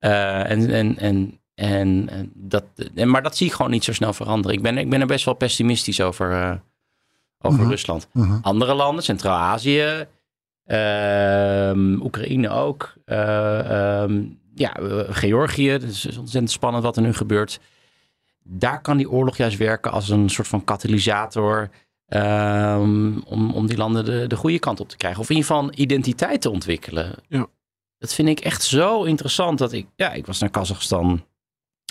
[0.00, 4.12] Uh, en, en, en, en, dat, en, maar dat zie ik gewoon niet zo snel
[4.12, 4.56] veranderen.
[4.56, 6.54] Ik ben, ik ben er best wel pessimistisch over, uh,
[7.38, 7.68] over Mhm.
[7.70, 8.08] Rusland.
[8.12, 8.38] Mhm.
[8.42, 10.06] Andere landen, Centraal-Azië,
[10.64, 12.92] ehm, Oekraïne ook.
[13.04, 14.22] eh, ehm,
[14.54, 17.60] ja, eh, Georgië, het is ontzettend spannend wat er nu gebeurt.
[18.42, 21.68] Daar kan die oorlog juist werken als een soort van katalysator.
[22.10, 25.20] Ehm, om, om die landen de, de goede kant op te krijgen.
[25.20, 27.14] Of in ieder geval identiteit te ontwikkelen.
[27.28, 27.46] Ja.
[27.98, 29.58] Dat vind ik echt zo interessant.
[29.58, 31.24] Dat ik, ja, ik was naar Kazachstan.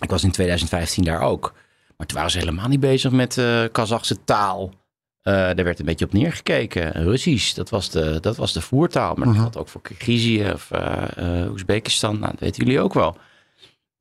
[0.03, 1.53] Ik was in 2015 daar ook.
[1.97, 4.73] Maar toen waren ze helemaal niet bezig met de Kazachse taal.
[5.21, 6.91] Eh, daar werd een beetje op neergekeken.
[6.91, 9.13] Russisch, dat was de, dat was de voertaal.
[9.15, 9.41] Maar dat Mhm.
[9.41, 12.19] geldt ook voor Kirgizië of eh, Oezbekistan.
[12.19, 13.17] Nou, dat weten jullie ook wel.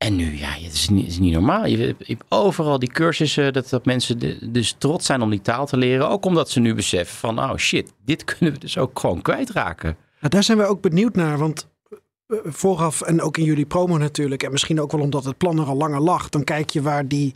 [0.05, 1.65] En nu, ja, het is niet, is niet normaal.
[1.65, 5.77] Je je overal die cursussen, dat, dat mensen dus trots zijn om die taal te
[5.77, 6.09] leren.
[6.09, 9.97] Ook omdat ze nu beseffen van, oh shit, dit kunnen we dus ook gewoon kwijtraken.
[10.19, 11.67] Nou, daar zijn we ook benieuwd naar, want
[12.27, 15.59] eh, vooraf en ook in jullie promo natuurlijk, en misschien ook wel omdat het plan
[15.59, 17.35] er al langer lag, dan kijk je waar die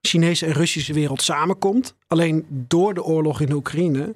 [0.00, 1.94] Chinese en Russische wereld samenkomt.
[2.06, 4.14] Alleen door de oorlog in Oekraïne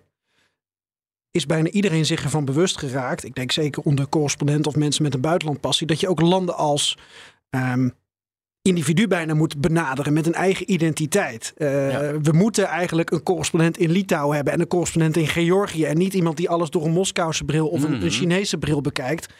[1.31, 3.25] is bijna iedereen zich ervan bewust geraakt.
[3.25, 6.99] Ik denk zeker onder correspondenten of mensen met een buitenlandpassie, dat je ook landen als
[7.51, 7.89] ehm,
[8.63, 11.53] individu bijna moet benaderen met een eigen identiteit.
[11.57, 11.67] Eh,
[12.23, 15.85] We moeten eigenlijk een correspondent in Litouwen hebben en een correspondent in Georgië.
[15.85, 18.03] En niet iemand die alles door een Moskouse bril of een, Mhm.
[18.05, 19.35] een Chinese bril bekijkt.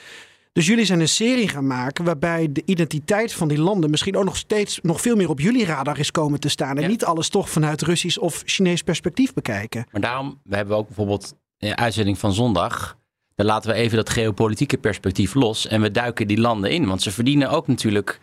[0.53, 4.25] Dus jullie zijn een serie gaan maken waarbij de identiteit van die landen misschien ook
[4.25, 6.79] nog steeds nog veel meer op jullie radar is komen te staan.
[6.79, 9.87] En niet alles toch vanuit Russisch of Chinees perspectief bekijken.
[9.93, 12.97] Maar daarom we hebben we ook bijvoorbeeld in de uitzending van zondag.
[13.39, 15.67] Dan laten we even dat geopolitieke perspectief los.
[15.67, 16.87] En we duiken die landen in.
[16.87, 18.21] Want ze verdienen ook natuurlijk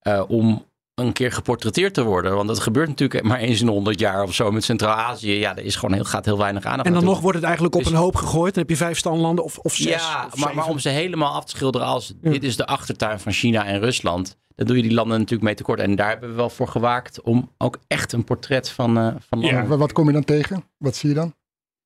[0.00, 2.34] eh, om een keer geportretteerd te worden.
[2.34, 5.32] Want dat gebeurt natuurlijk maar eens in 100 jaar of zo met Centraal-Azië.
[5.32, 7.10] Ja, er is gewoon heel, gaat heel weinig aandacht En dan naartoe.
[7.12, 8.54] nog wordt het eigenlijk op Dus- een hoop gegooid.
[8.54, 9.86] Dan heb je vijf standlanden of, of zes.
[10.06, 13.20] Ja, of maar, maar om ze helemaal af te schilderen als dit is de achtertuin
[13.20, 14.36] van China en Rusland.
[14.54, 15.80] Dan doe je die landen natuurlijk mee tekort.
[15.80, 19.40] En daar hebben we wel voor gewaakt om ook echt een portret van, eh van
[19.40, 19.68] landen.
[19.68, 20.64] Wa- Wat kom je dan tegen?
[20.78, 21.34] Wat zie je dan?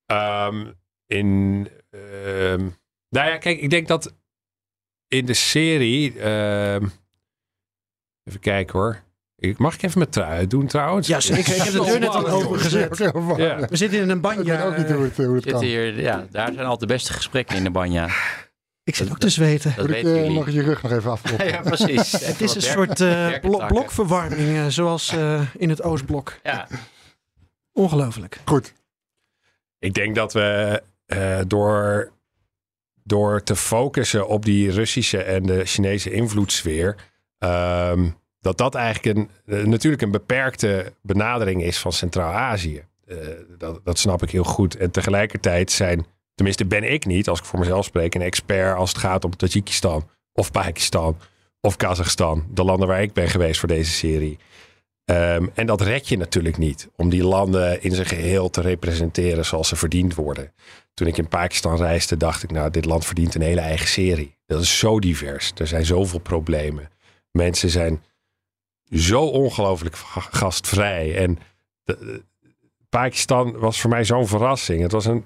[0.06, 0.66] Ehm,
[1.06, 4.14] in, nou ja, kijk, ik denk dat
[5.08, 6.18] in de serie.
[6.20, 6.86] ehm,
[8.24, 9.02] even kijken hoor.
[9.36, 11.06] Ik, mag ik even mijn trui uitdoen trouwens?
[11.06, 11.54] Ja, zeker.
[11.56, 12.96] Ik heb de deur net al opengezet.
[13.36, 13.68] Ja.
[13.68, 14.40] We zitten in een banja.
[14.40, 15.62] Ik weet ook niet hoe het, hoe het Zitten kan.
[15.62, 18.08] hier, ja, daar zijn altijd de beste gesprekken in de banja.
[18.84, 19.74] Ik zit ook te zweten.
[19.76, 21.46] Dat ik eh, nog je rug nog even afkloppen?
[21.46, 22.12] Ja, precies.
[22.30, 26.38] Het is een soort eh, blo- blokverwarming, eh, zoals eh, in het Oostblok.
[26.42, 26.68] Ja.
[27.72, 28.38] Ongelooflijk.
[28.44, 28.72] Goed.
[29.78, 32.12] Ik denk dat we eh, door,
[33.04, 36.96] door te focussen op die Russische en de Chinese invloedssfeer.
[37.38, 38.08] ehm,
[38.40, 42.84] dat dat eigenlijk een, eh, natuurlijk een beperkte benadering is van Centraal-Azië.
[43.06, 43.16] Eh,
[43.58, 44.76] dat, dat snap ik heel goed.
[44.76, 48.90] En tegelijkertijd zijn, tenminste ben ik niet, als ik voor mezelf spreek, een expert als
[48.90, 51.18] het gaat om Tajikistan of Pakistan
[51.60, 52.46] of Kazachstan.
[52.50, 54.38] De landen waar ik ben geweest voor deze serie.
[55.10, 59.44] Ehm, en dat red je natuurlijk niet om die landen in zijn geheel te representeren
[59.44, 60.52] zoals ze verdiend worden.
[60.94, 64.36] Toen ik in Pakistan reisde, dacht ik, nou, dit land verdient een hele eigen serie.
[64.46, 65.52] Dat is zo divers.
[65.56, 66.88] Er zijn zoveel problemen.
[67.30, 68.02] Mensen zijn
[68.90, 71.16] zo ongelooflijk ga- gastvrij.
[71.16, 71.38] En
[71.84, 72.22] de-
[72.88, 74.82] Pakistan was voor mij zo'n verrassing.
[74.82, 75.24] Het was een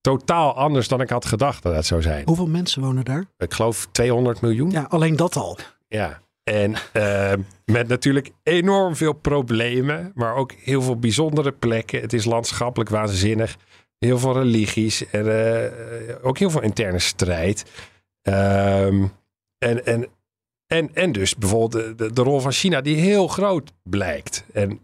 [0.00, 2.22] totaal anders dan ik had gedacht dat het zou zijn.
[2.26, 3.24] Hoeveel mensen wonen daar?
[3.38, 4.70] Ik geloof 200 miljoen.
[4.70, 5.58] Ja, alleen dat al.
[5.88, 6.20] Ja,
[6.50, 7.32] en eh,
[7.64, 12.00] met natuurlijk enorm veel problemen, maar ook heel veel bijzondere plekken.
[12.00, 13.56] Het is landschappelijk waanzinnig.
[13.98, 17.64] Heel veel religies en eh, ook heel veel interne strijd.
[18.22, 19.06] Ehm,
[19.58, 20.06] en, en,
[20.66, 24.44] en, en dus bijvoorbeeld de, de, rol van China, die heel groot blijkt.
[24.52, 24.80] En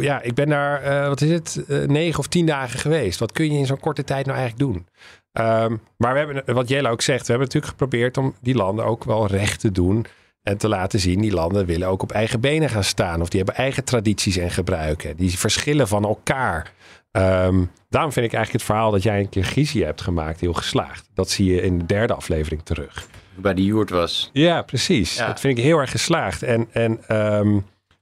[0.00, 3.18] ja, ik ben daar, eh, wat is het, eh, negen of tien dagen geweest.
[3.18, 4.86] Wat kun je in zo'n korte tijd nou eigenlijk doen?
[5.32, 8.84] Ehm, maar we hebben, wat Jelle ook zegt, we hebben natuurlijk geprobeerd om die landen
[8.84, 10.06] ook wel recht te doen.
[10.48, 13.20] En te laten zien, die landen willen ook op eigen benen gaan staan.
[13.20, 15.16] Of die hebben eigen tradities en gebruiken.
[15.16, 16.72] Die verschillen van elkaar.
[17.10, 21.08] Ehm, daarom vind ik eigenlijk het verhaal dat jij een keer hebt gemaakt heel geslaagd.
[21.14, 23.06] Dat zie je in de derde aflevering terug.
[23.34, 24.30] Bij de Joert was.
[24.32, 25.16] Ja, precies.
[25.16, 25.26] Ja.
[25.26, 26.42] Dat vind ik heel erg geslaagd.
[26.42, 27.58] En, en ehm,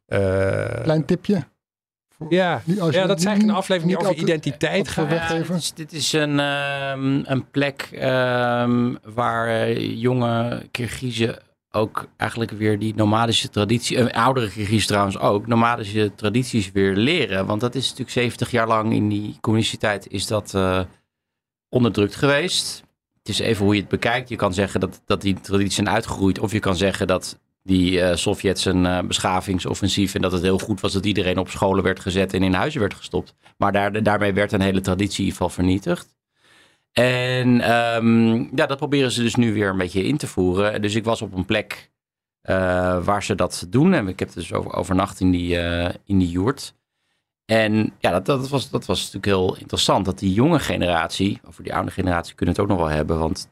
[0.07, 1.43] eh, Klein tipje
[2.29, 5.09] Ja, ja dat is eigenlijk een aflevering die over identiteit gaat.
[5.09, 5.55] weggeven.
[5.55, 11.45] dit, is, dit is een, ehm, een plek ehm, waar eh, jonge Kirgizen
[11.77, 17.47] ook eigenlijk weer die nomadische traditie, eh, oudere Kirgizen trouwens ook, nomadische tradities weer leren.
[17.47, 20.81] Want dat is natuurlijk 70 jaar lang in die communistische tijd is dat eh,
[21.69, 22.83] onderdrukt geweest.
[23.19, 24.29] Het is even hoe je het bekijkt.
[24.29, 26.39] Je kan zeggen dat, dat die tradities zijn uitgegroeid.
[26.39, 30.81] Of je kan zeggen dat die eh Sovjets een beschavingsoffensief en dat het heel goed
[30.81, 33.35] was dat iedereen op scholen werd gezet en in huizen werd gestopt.
[33.57, 36.16] Maar daar, daarmee werd een hele traditie in ieder geval vernietigd.
[36.99, 40.83] En ehm, ja, dat proberen ze dus nu weer een beetje in te voeren.
[40.83, 41.91] Dus ik was op een plek
[42.41, 43.93] eh, waar ze dat doen.
[43.93, 46.75] En ik heb dus over, overnacht in die, eh in die joert.
[47.45, 50.05] En ja, dat, dat, was, dat was natuurlijk heel interessant.
[50.05, 53.19] Dat die jonge generatie, over die oude generatie kunnen het ook nog wel hebben.
[53.19, 53.49] Want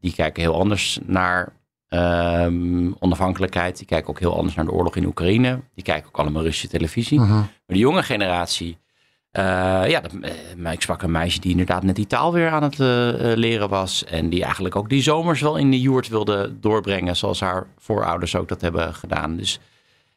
[0.00, 1.52] die kijken heel anders naar
[1.88, 3.76] ehm, onafhankelijkheid.
[3.76, 5.60] Die kijken ook heel anders naar de oorlog in Oekraïne.
[5.74, 7.20] Die kijken ook allemaal Russische televisie.
[7.20, 7.32] Mhm.
[7.32, 8.78] Maar de jonge generatie,
[9.32, 10.12] ja, dat,
[10.62, 13.36] eh, ik sprak een meisje die inderdaad net die taal weer aan het eh, eh,
[13.38, 14.04] leren was.
[14.04, 18.36] En die eigenlijk ook die zomers wel in de joert wilde doorbrengen, zoals haar voorouders
[18.36, 19.36] ook dat hebben gedaan.
[19.36, 19.60] Dus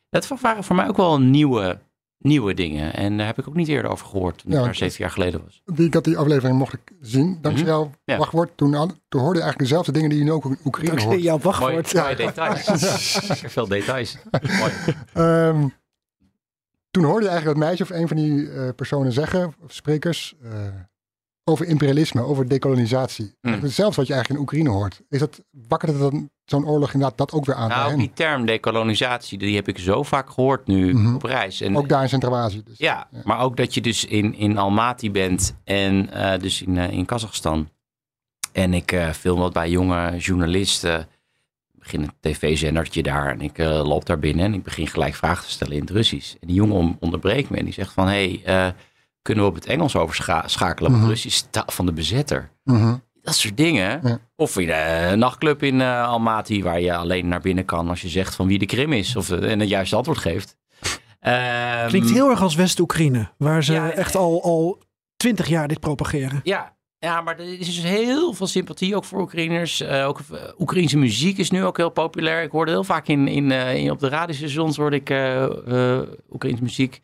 [0.09, 1.79] dat waren voor mij ook wel nieuwe,
[2.17, 2.93] nieuwe dingen.
[2.93, 5.11] En daar heb ik ook niet eerder over gehoord toen Ja, ik daar zeven jaar
[5.11, 5.61] geleden was.
[5.65, 7.75] Die, ik had die aflevering mocht ik zien, dankzij Mhm.
[7.75, 8.17] jouw Ja.
[8.17, 8.57] wachtwoord.
[8.57, 11.23] Toen, toen hoorde je eigenlijk dezelfde dingen die je nu ook in Oekraïne Dankzij hoort.
[11.23, 11.93] jouw Mooi, wachtwoord.
[11.93, 12.63] mooie details.
[13.53, 14.17] Veel details.
[14.59, 14.71] Mooi.
[15.13, 15.67] Ehm,
[16.91, 20.33] toen hoorde je eigenlijk dat meisje of een van die eh, personen zeggen, of sprekers,
[20.43, 20.51] eh,
[21.43, 23.33] over imperialisme, over dekolonisatie.
[23.41, 23.51] Mm.
[23.53, 25.01] Hetzelfde wat je eigenlijk in Oekraïne hoort.
[25.09, 28.45] Is dat, wakkert het dan zo'n oorlog inderdaad dat ook weer aan Nou, die term
[28.45, 31.15] dekolonisatie, die heb ik zo vaak gehoord nu Mhm.
[31.15, 31.61] op reis.
[31.61, 32.63] En Ook daar in Centraal-Azië.
[32.63, 32.77] Dus.
[32.77, 37.05] Ja, maar ook dat je dus in, in Almaty bent en eh, dus in, in
[37.05, 37.69] Kazachstan.
[38.51, 41.07] En ik film wat bij jonge journalisten.
[41.81, 45.15] Ik begin een tv-zendertje daar en ik eh, loop daar binnen en ik begin gelijk
[45.15, 46.33] vragen te stellen in het Russisch.
[46.39, 48.73] En die jongen om- onderbreekt me en die zegt van, hé, hey, eh,
[49.21, 51.07] kunnen we op het Engels overschakelen op Mhm.
[51.07, 52.49] Russisch taal van de bezetter?
[52.63, 52.95] Mhm.
[53.21, 53.99] Dat soort dingen.
[54.03, 54.19] Ja.
[54.35, 58.09] Of in een nachtclub in eh, Almaty waar je alleen naar binnen kan als je
[58.09, 59.15] zegt van wie de Krim is.
[59.15, 60.57] Of, en het juiste antwoord geeft.
[61.19, 64.79] Ehm, Klinkt heel erg als West-Oekraïne, waar ze Ja, echt al, al
[65.17, 66.39] twintig jaar dit propageren.
[66.43, 69.81] Ja, ja, maar er is dus heel veel sympathie ook voor Oekraïners.
[69.81, 72.43] Eh, ook eh, Oekraïnse muziek is nu ook heel populair.
[72.43, 75.09] Ik hoorde heel vaak in, in, eh, in- op de radiostations hoorde ik
[76.31, 77.01] Oekraïnse muziek.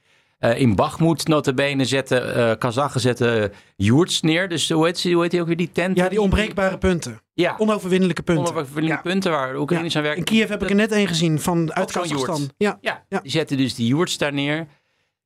[0.56, 4.50] In Bakhmut notabene zetten Kazachen zetten joerts neer.
[4.50, 5.98] Dus hoe heet, hoe heet die ook weer die tent?
[5.98, 7.22] Ja, die onbreekbare punten.
[7.34, 8.46] Ja, Onoverwinnelijke punten.
[8.54, 10.20] onoverwinnelijke punten waar de Oekraïners aan werken.
[10.20, 12.50] In Kiev heb ik er net één gezien van uit Kazachstan.
[12.58, 13.04] Ja, Ja.
[13.22, 14.68] die zetten dus die joerts daar neer.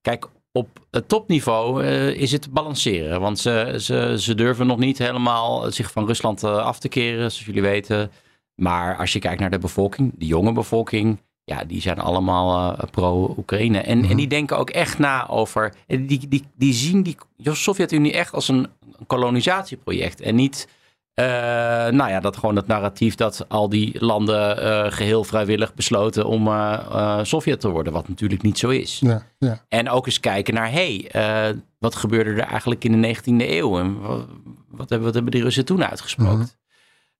[0.01, 3.21] Kijk, op het topniveau eh, is het balanceren.
[3.21, 7.31] Want ze, ze, ze durven nog niet helemaal zich van Rusland eh, af te keren,
[7.31, 8.11] zoals jullie weten.
[8.55, 12.89] Maar als je kijkt naar de bevolking, de jonge bevolking, ja, die zijn allemaal eh,
[12.91, 13.79] pro-Oekraïne.
[13.79, 15.73] En, en die denken ook echt na over.
[15.87, 18.67] Die, die, die zien die Sovjet-Unie echt als een
[19.07, 20.21] kolonisatieproject.
[20.21, 20.67] En niet.
[21.21, 26.25] Eh, nou ja, dat gewoon het narratief dat al die landen eh, geheel vrijwillig besloten
[26.25, 28.99] om eh, Sovjet te worden, wat natuurlijk niet zo is.
[28.99, 29.65] Ja, ja.
[29.67, 33.79] En ook eens kijken naar, hé, hey, wat gebeurde er eigenlijk in de 19e eeuw?
[33.79, 34.25] En wat,
[34.69, 36.49] wat, hebben, wat hebben die Russen toen uitgesproken?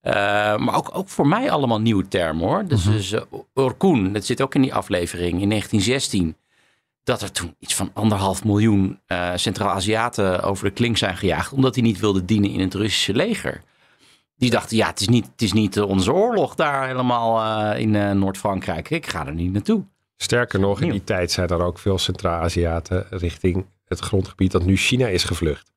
[0.01, 0.63] Mhm.
[0.63, 2.65] Maar ook, ook voor mij allemaal nieuwe termen hoor.
[2.67, 2.93] Dus, Mhm.
[2.93, 3.15] dus
[3.53, 6.35] Orkun, dat zit ook in die aflevering in 1916.
[7.03, 11.53] Dat er toen iets van anderhalf miljoen eh, Centraal-Aziaten over de klink zijn gejaagd.
[11.53, 13.61] Omdat die niet wilden dienen in het Russische leger.
[14.41, 17.39] Die dachten, ja, het is niet, het is niet eh, onze oorlog daar helemaal
[17.73, 18.89] eh, in eh, Noord-Frankrijk.
[18.89, 19.83] Ik ga er niet naartoe.
[20.17, 24.77] Sterker nog, in die tijd zijn er ook veel Centraal-Aziaten richting het grondgebied dat nu
[24.77, 25.71] China is gevlucht.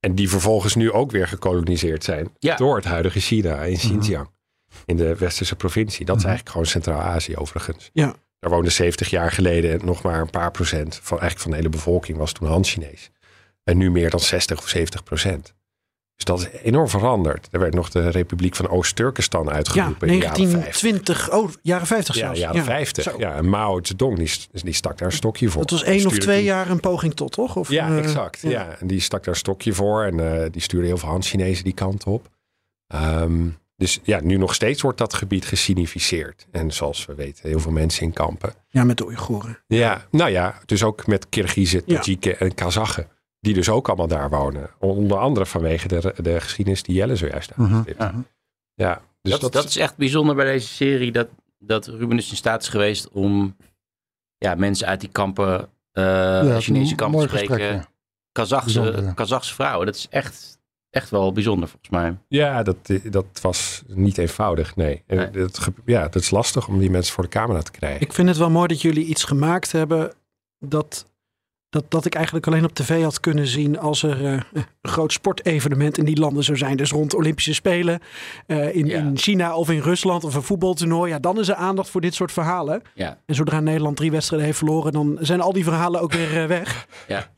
[0.00, 2.56] En die vervolgens nu ook weer gekoloniseerd zijn Ja.
[2.56, 4.28] door het huidige China in Xinjiang.
[4.84, 6.06] In de westerse provincie.
[6.06, 7.90] Dat is eigenlijk gewoon Centraal-Azië overigens.
[7.92, 8.14] Ja.
[8.38, 11.68] Daar woonden 70 jaar geleden nog maar een paar procent van, eigenlijk van de hele
[11.68, 13.10] bevolking was toen Han-Chinees.
[13.64, 15.54] En nu meer dan 60 of 70 procent.
[16.16, 17.48] Dus dat is enorm veranderd.
[17.50, 20.60] Er werd nog de Republiek van Oost-Turkestan Ja, uitgeroepen in de jaren 50.
[20.60, 23.04] 1920, oh, jaren 50 Ja, jaren 50.
[23.04, 23.14] Zo.
[23.18, 24.30] Ja, en Mao Zedong, die,
[24.62, 25.60] die stak daar een stokje voor.
[25.60, 27.56] Dat was één of twee jaar een poging tot, toch?
[27.56, 28.40] Of, Ja, eh, exact.
[28.40, 28.76] Ja.
[28.80, 30.04] en die stak daar een stokje voor.
[30.04, 32.28] En eh, die stuurde heel veel Han-Chinezen die kant op.
[32.86, 33.46] Ehm,
[33.76, 36.46] dus ja, nu nog steeds wordt dat gebied gesignificeerd.
[36.50, 38.52] En zoals we weten, heel veel mensen in kampen.
[38.68, 39.58] Ja, met de Oeigoeren.
[39.66, 42.00] Ja, nou ja, dus ook met Kirgizen, Ja.
[42.00, 43.08] Tajiken en Kazachen.
[43.44, 44.70] Die dus ook allemaal daar wonen.
[44.78, 47.98] Onder andere vanwege de, de geschiedenis die Jelle zojuist aanstipt.
[48.02, 48.14] Ja.
[48.74, 51.12] Ja, dus dat, dat, dat is echt bijzonder bij deze serie.
[51.12, 51.28] Dat,
[51.58, 53.56] dat Ruben dus in staat is geweest om
[54.38, 57.54] ja, mensen uit die kampen, eh is Chinese kampen te spreken.
[57.54, 57.88] gesprek, ja.
[58.32, 59.12] Kazachse, ja.
[59.12, 59.86] Kazachse vrouwen.
[59.86, 60.58] Dat is echt,
[60.90, 62.16] echt wel bijzonder volgens mij.
[62.28, 65.02] Ja, dat, dat was niet eenvoudig, nee.
[65.06, 65.30] Nee.
[65.30, 68.00] Dat, ja, dat is lastig om die mensen voor de camera te krijgen.
[68.00, 70.12] Ik vind het wel mooi dat jullie iets gemaakt hebben
[70.58, 71.06] dat,
[71.74, 75.12] dat, dat ik eigenlijk alleen op tv had kunnen zien als er eh, een groot
[75.12, 76.76] sportevenement in die landen zou zijn.
[76.76, 78.00] Dus rond Olympische Spelen
[78.46, 81.10] eh, in, in China of in Rusland of een voetbaltoernooi.
[81.10, 82.82] Ja, dan is er aandacht voor dit soort verhalen.
[82.94, 83.18] Ja.
[83.26, 86.46] En zodra Nederland drie wedstrijden heeft verloren, dan zijn al die verhalen ook weer eh,
[86.46, 86.86] weg.
[87.08, 87.30] Ja.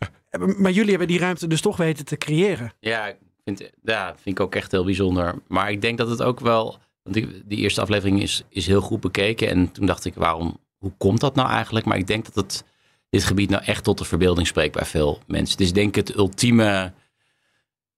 [0.59, 2.73] Maar jullie hebben die ruimte dus toch weten te creëren.
[2.81, 5.35] Ja, ik vind, ja, dat vind ik ook echt heel bijzonder.
[5.49, 6.79] Maar ik denk dat het ook wel.
[7.03, 9.49] Want die, die eerste aflevering is, is heel goed bekeken.
[9.49, 11.87] En toen dacht ik, waarom, hoe komt dat nou eigenlijk?
[11.87, 12.65] Maar ik denk dat het,
[13.11, 15.51] dit gebied nou echt tot de verbeelding spreekt bij veel mensen.
[15.51, 16.93] Het is denk ik het ultieme.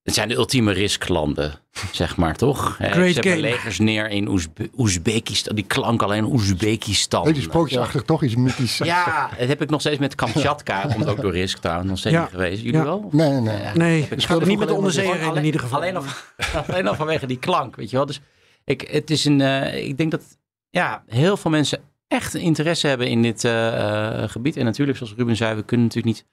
[0.03, 1.55] Het zijn de ultieme risklanden,
[1.93, 2.75] zeg maar, toch?
[2.75, 3.41] Great Ze hebben game.
[3.41, 5.55] legers neer in Oezbe- Oezbekistan.
[5.57, 7.25] Die klank alleen Oezbekistan.
[7.25, 8.23] Beetje sprookjesachtig, toch?
[8.23, 8.79] Iets mythisch.
[8.79, 10.81] Ja, dat heb ik nog steeds met Kamchatka.
[10.95, 12.21] Komt ook door Risk trouwens, nog steeds Ja.
[12.23, 12.63] niet geweest.
[12.63, 12.85] Jullie Ja.
[12.85, 13.09] wel?
[13.13, 13.73] Nee, nee, nee.
[13.75, 15.79] Nee, ik- het gaat niet met de onderzeeër in ieder geval.
[15.79, 16.05] Alleen al,
[16.69, 18.07] alleen al vanwege die klank, weet je wel.
[18.07, 18.21] Dus
[18.65, 20.23] ik, het is een, eh, ik denk dat
[20.71, 24.57] ja, heel veel mensen echt een interesse hebben in dit eh, eh, gebied.
[24.57, 26.27] En natuurlijk, zoals Ruben zei, we kunnen natuurlijk niet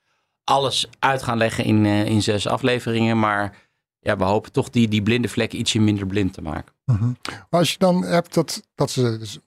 [0.43, 3.19] alles uit gaan leggen in, eh, in zes afleveringen.
[3.19, 3.57] Maar
[3.99, 6.73] ja, we hopen toch die, die blinde vlekken ietsje minder blind te maken.
[6.85, 7.11] Mhm.
[7.25, 9.41] Maar als je dan hebt dat, dat ze, dus in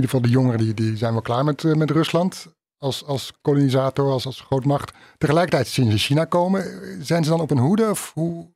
[0.00, 2.46] ieder geval de jongeren, die, die zijn wel klaar met, met Rusland
[2.78, 4.92] als, als kolonisator, als, als grootmacht.
[5.18, 6.64] Tegelijkertijd zien ze China komen.
[7.04, 7.90] Zijn ze dan op een hoede?
[7.90, 8.52] Of hoe?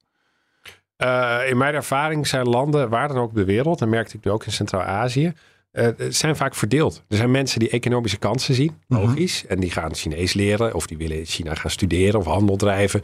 [0.97, 4.25] Eh, in mijn ervaring zijn landen, waar dan ook op de wereld, en merkte ik
[4.25, 5.33] nu ook in Centraal-Azië,
[5.71, 7.03] eh, zijn vaak verdeeld.
[7.09, 10.97] Er zijn mensen die economische kansen zien, logisch, en die gaan Chinees leren of die
[10.97, 13.03] willen in China gaan studeren of handel drijven.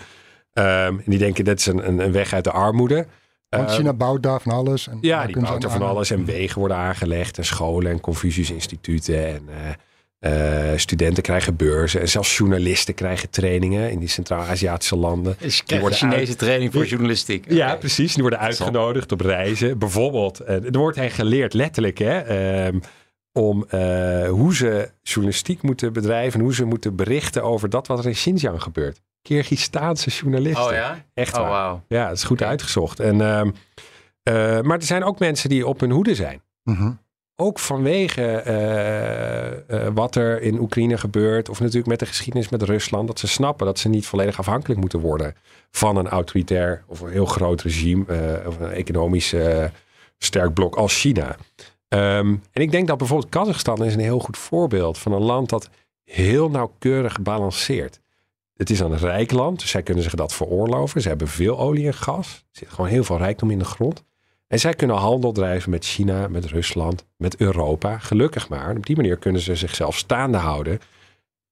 [0.53, 3.07] Ehm, en die denken dat is een, een, een weg uit de armoede.
[3.48, 4.88] Want Ehm, China bouwt daar van alles.
[4.88, 9.27] En ja, die bouwt er van alles en wegen worden aangelegd en scholen en Confucius-instituten
[9.27, 9.48] en
[10.25, 15.37] eh, studenten krijgen beurzen en zelfs journalisten krijgen trainingen in die Centraal-Aziatische landen.
[15.39, 17.45] Dus je krijgt Chinese uit- training voor journalistiek.
[17.53, 18.13] Ja, precies.
[18.13, 19.79] Die worden uitgenodigd op reizen.
[19.79, 22.79] Bijvoorbeeld, eh, er wordt hen geleerd, letterlijk, hè, ehm,
[23.33, 27.99] om eh, hoe ze journalistiek moeten bedrijven en hoe ze moeten berichten over dat wat
[27.99, 29.01] er in Xinjiang gebeurt.
[29.23, 30.65] Kirgistaanse journalisten.
[30.65, 31.05] Oh ja?
[31.15, 31.81] Echt Oh, waar.
[31.89, 33.01] Ja, dat is goed uitgezocht.
[33.01, 33.51] En, ehm,
[34.23, 36.43] eh, maar er zijn ook mensen die op hun hoede zijn.
[36.63, 36.91] Mhm.
[37.37, 41.49] Ook vanwege eh, eh, wat er in Oekraïne gebeurt.
[41.49, 43.07] Of natuurlijk met de geschiedenis met Rusland.
[43.07, 45.35] Dat ze snappen dat ze niet volledig afhankelijk moeten worden
[45.70, 48.05] van een autoritair of een heel groot regime.
[48.07, 49.35] eh, of een economisch
[50.18, 51.37] sterk blok als China.
[51.88, 55.49] Ehm, en ik denk dat bijvoorbeeld Kazachstan is een heel goed voorbeeld van een land
[55.49, 55.70] dat
[56.05, 58.01] heel nauwkeurig balanceert.
[58.57, 61.01] Het is een rijk land, dus zij kunnen zich dat veroorloven.
[61.01, 62.35] Ze hebben veel olie en gas.
[62.35, 64.05] Er zit gewoon heel veel rijkdom in de grond.
[64.47, 67.99] En zij kunnen handel drijven met China, met Rusland, met Europa.
[67.99, 68.77] Gelukkig maar.
[68.77, 70.79] Op die manier kunnen ze zichzelf staande houden.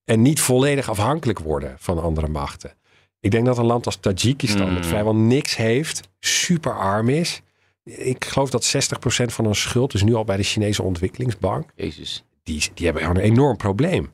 [0.04, 2.74] En niet volledig afhankelijk worden van andere machten.
[3.20, 4.74] Ik denk dat een land als Tajikistan, Mm.
[4.74, 7.42] dat vrijwel niks heeft, super arm is.
[7.84, 11.70] Ik geloof dat 60% van hun schuld is nu al bij de Chinese ontwikkelingsbank.
[11.74, 12.24] Jezus.
[12.42, 14.12] Die, die hebben gewoon een enorm probleem.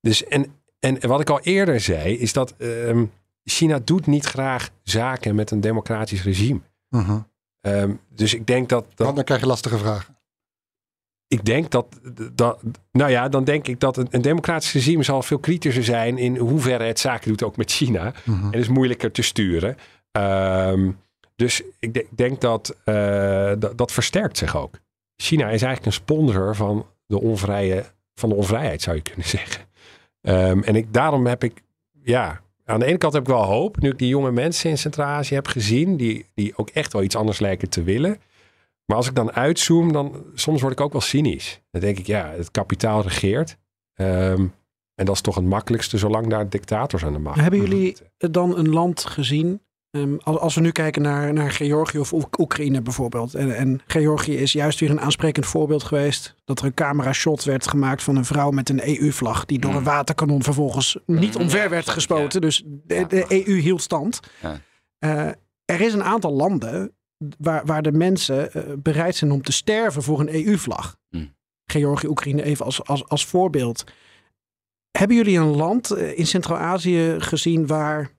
[0.00, 0.46] Dus en,
[0.78, 3.04] en wat ik al eerder zei, is dat ehm,
[3.44, 6.60] China doet niet graag zaken met een democratisch regime.
[6.88, 7.18] Mhm.
[7.64, 10.16] Ehm, dus ik denk dat, dat Want dan krijg je lastige vragen.
[11.26, 11.86] ik denk dat,
[12.32, 16.18] dat, nou ja, dan denk ik dat een, een democratisch regime zal veel kritischer zijn
[16.18, 18.12] in hoeverre het zaken doet ook met China.
[18.24, 18.52] Mhm.
[18.52, 19.76] En is moeilijker te sturen.
[20.10, 20.90] Ehm,
[21.36, 24.74] dus ik, de- ik denk dat, eh, dat dat versterkt zich ook.
[25.16, 29.64] China is eigenlijk een sponsor van de, onvrije, van de onvrijheid, zou je kunnen zeggen.
[30.20, 31.62] Ehm, en ik, daarom heb ik,
[32.02, 34.78] ja, aan de ene kant heb ik wel hoop, nu ik die jonge mensen in
[34.78, 38.20] Centraal-Azië heb gezien, die, die ook echt wel iets anders lijken te willen.
[38.86, 41.60] Maar als ik dan uitzoom, dan soms word ik ook wel cynisch.
[41.70, 43.56] Dan denk ik, ja, het kapitaal regeert.
[43.94, 44.46] Ehm,
[44.94, 48.58] en dat is toch het makkelijkste, zolang daar dictators aan de macht Hebben jullie dan
[48.58, 49.60] een land gezien?
[49.94, 53.34] Ehm, als, we nu kijken naar, naar Georgië of Oek- Oekraïne bijvoorbeeld.
[53.34, 56.34] En, en Georgië is juist weer een aansprekend voorbeeld geweest.
[56.44, 59.44] Dat er een camera-shot werd gemaakt van een vrouw met een EU-vlag.
[59.44, 62.40] Die door een waterkanon vervolgens niet omver werd gespoten.
[62.40, 64.20] Dus de, de EU hield stand.
[64.42, 64.60] Ja.
[64.98, 65.28] Eh,
[65.64, 66.92] er is een aantal landen
[67.38, 70.96] waar, waar de mensen eh, bereid zijn om te sterven voor een EU-vlag.
[71.08, 71.34] Hmm.
[71.66, 73.84] Georgië, Oekraïne even als, als, als voorbeeld.
[74.90, 78.10] Hebben jullie een land eh, in Centraal-Azië gezien waar,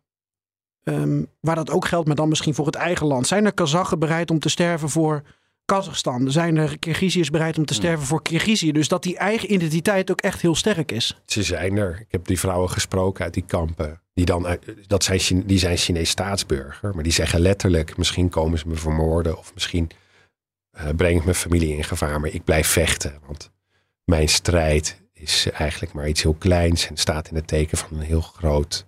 [0.86, 3.28] ehm, waar dat ook geldt, maar dan misschien voor het eigen land?
[3.28, 5.24] Zijn er Kazachen bereid om te sterven voor
[5.65, 6.32] Kazachstan?
[6.32, 8.71] Zijn er Kirgiziërs bereid om te sterven voor Kirgizië?
[8.71, 11.22] Dus dat die eigen identiteit ook echt heel sterk is.
[11.26, 11.99] Ze zijn er.
[11.99, 14.01] Ik heb die vrouwen gesproken uit die kampen.
[14.14, 14.57] Die, dan
[14.88, 16.93] dat zijn, die zijn Chinees staatsburger.
[16.93, 19.38] Maar die zeggen letterlijk, misschien komen ze me vermoorden.
[19.38, 19.89] Of misschien
[20.72, 22.20] eh, breng ik mijn familie in gevaar.
[22.20, 23.20] Maar ik blijf vechten.
[23.26, 23.51] Want
[24.03, 26.88] mijn strijd is eigenlijk maar iets heel kleins.
[26.88, 28.86] En staat in het teken van een heel groot,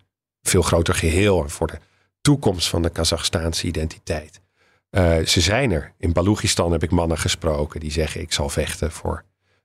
[0.49, 1.43] veel groter geheel.
[1.43, 1.79] En voor de
[2.21, 4.41] toekomst van de Kazachstaanse identiteit.
[4.89, 5.93] Eh, ze zijn er.
[5.97, 9.23] In Balochistan heb ik mannen gesproken die zeggen: Ik zal vechten voor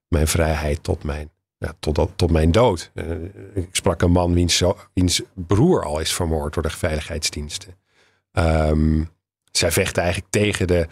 [0.08, 2.90] mijn vrijheid tot mijn ja, tot, tot mijn dood.
[2.94, 3.10] Eh,
[3.54, 4.62] ik sprak een man wiens
[5.34, 7.74] broer al is vermoord door de veiligheidsdiensten.
[8.32, 9.04] Ehm,
[9.50, 10.86] zij vechten eigenlijk tegen de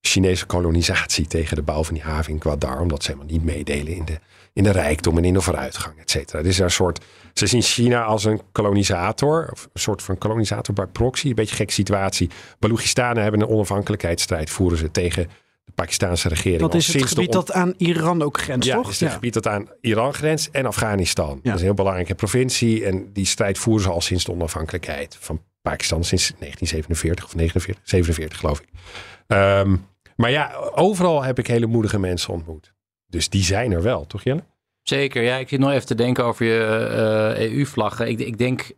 [0.00, 3.94] Chinese kolonisatie, tegen de bouw van die haven in Gwadar, omdat ze helemaal niet meedelen
[3.94, 4.18] in de,
[4.52, 6.42] in de rijkdom en in de vooruitgang, et cetera.
[6.42, 10.86] Is een soort, ze zien China als een kolonisator, of een soort van kolonisator bij
[10.86, 12.30] proxy, een beetje een gekke situatie.
[12.58, 15.28] Baloochistanen hebben een onafhankelijkheidsstrijd, voeren ze tegen
[15.64, 16.60] de Pakistanse regering.
[16.60, 18.84] Dat is het gebied dat aan Iran ook grenst, ja, toch?
[18.84, 21.40] het is het gebied dat aan Iran grenst en Afghanistan.
[21.42, 22.84] Dat is een heel belangrijke provincie.
[22.84, 26.04] En die strijd voeren ze al sinds de onafhankelijkheid van Pakistan.
[26.04, 28.68] Sinds 1947 of 49, 47 geloof ik.
[29.26, 29.76] Ehm,
[30.16, 32.72] maar ja, overal heb ik hele moedige mensen ontmoet.
[33.12, 34.44] Dus die zijn er wel, toch Jelle?
[34.82, 35.36] Zeker, ja.
[35.36, 36.64] Ik zit nog even te denken over je
[37.36, 38.08] eh, EU-vlaggen.
[38.08, 38.70] Ik, ik denk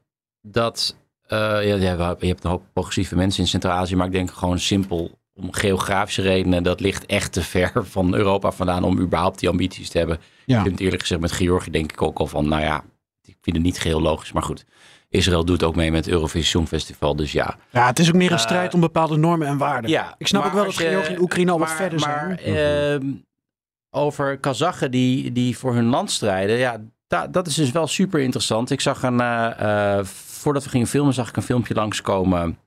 [0.42, 0.96] dat...
[1.26, 4.58] eh, ja, ja, je hebt een hoop progressieve mensen in Centraal-Azië, maar ik denk gewoon
[4.58, 9.48] simpel om geografische redenen, dat ligt echt te ver van Europa vandaan om überhaupt die
[9.48, 10.18] ambities te hebben.
[10.44, 10.56] Ja.
[10.56, 12.84] Ik vind het eerlijk gezegd met Georgië denk ik ook al van, nou ja,
[13.24, 14.64] ik vind het niet geheel logisch, maar goed.
[15.08, 17.56] Israël doet ook mee met het Eurovisie Songfestival, dus ja.
[17.70, 19.90] Ja, het is ook meer een Eh, strijd om bepaalde normen en waarden.
[19.90, 22.38] Ja, ik snap maar ook wel dat Georgië en Oekraïne al wat maar- verder maar,
[22.42, 22.56] zijn.
[22.56, 23.12] ehm,
[23.94, 26.56] over Kazachen die, die voor hun land strijden.
[26.56, 28.70] Ja, da- dat is dus wel super interessant.
[28.70, 32.58] Ik zag een, eh, eh, voordat we gingen filmen, zag ik een filmpje langskomen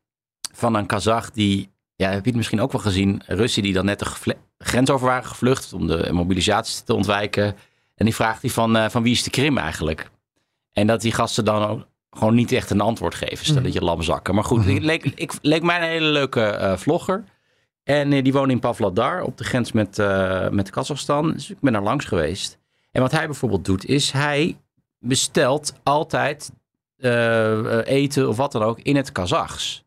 [0.54, 3.86] van een Kazach die, ja, heb je het misschien ook wel gezien, Russen die dan
[3.86, 7.56] net de grens over waren gevlucht om de mobilisatie te ontwijken.
[7.96, 10.10] En die vraagt die van, eh, van wie is de Krim eigenlijk?
[10.74, 13.46] En dat die gasten dan ook gewoon niet echt een antwoord geven.
[13.46, 14.36] Stel dat je lam zakken.
[14.36, 17.24] Maar goed, het leek, ik, leek mij een hele leuke vlogger.
[17.88, 21.32] En eh, die woont in Pavlodar op de grens met, eh, met Kazachstan.
[21.32, 22.58] Dus ik ben er langs geweest.
[22.92, 24.58] En wat hij bijvoorbeeld doet, is hij
[25.00, 26.52] bestelt altijd
[26.98, 29.86] eh, eten of wat dan ook in het Kazachs.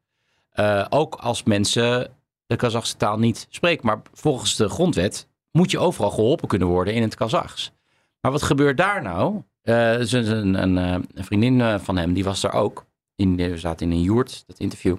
[0.88, 2.10] Ook als mensen
[2.46, 3.86] de Kazachse taal niet spreken.
[3.86, 7.72] Maar volgens de grondwet moet je overal geholpen kunnen worden in het Kazachs.
[8.20, 9.42] Maar wat gebeurt daar nou?
[9.62, 12.84] Een, een, een, vriendin van hem, die was daar ook.
[13.16, 14.96] In, we zaten in een joert, dat interview.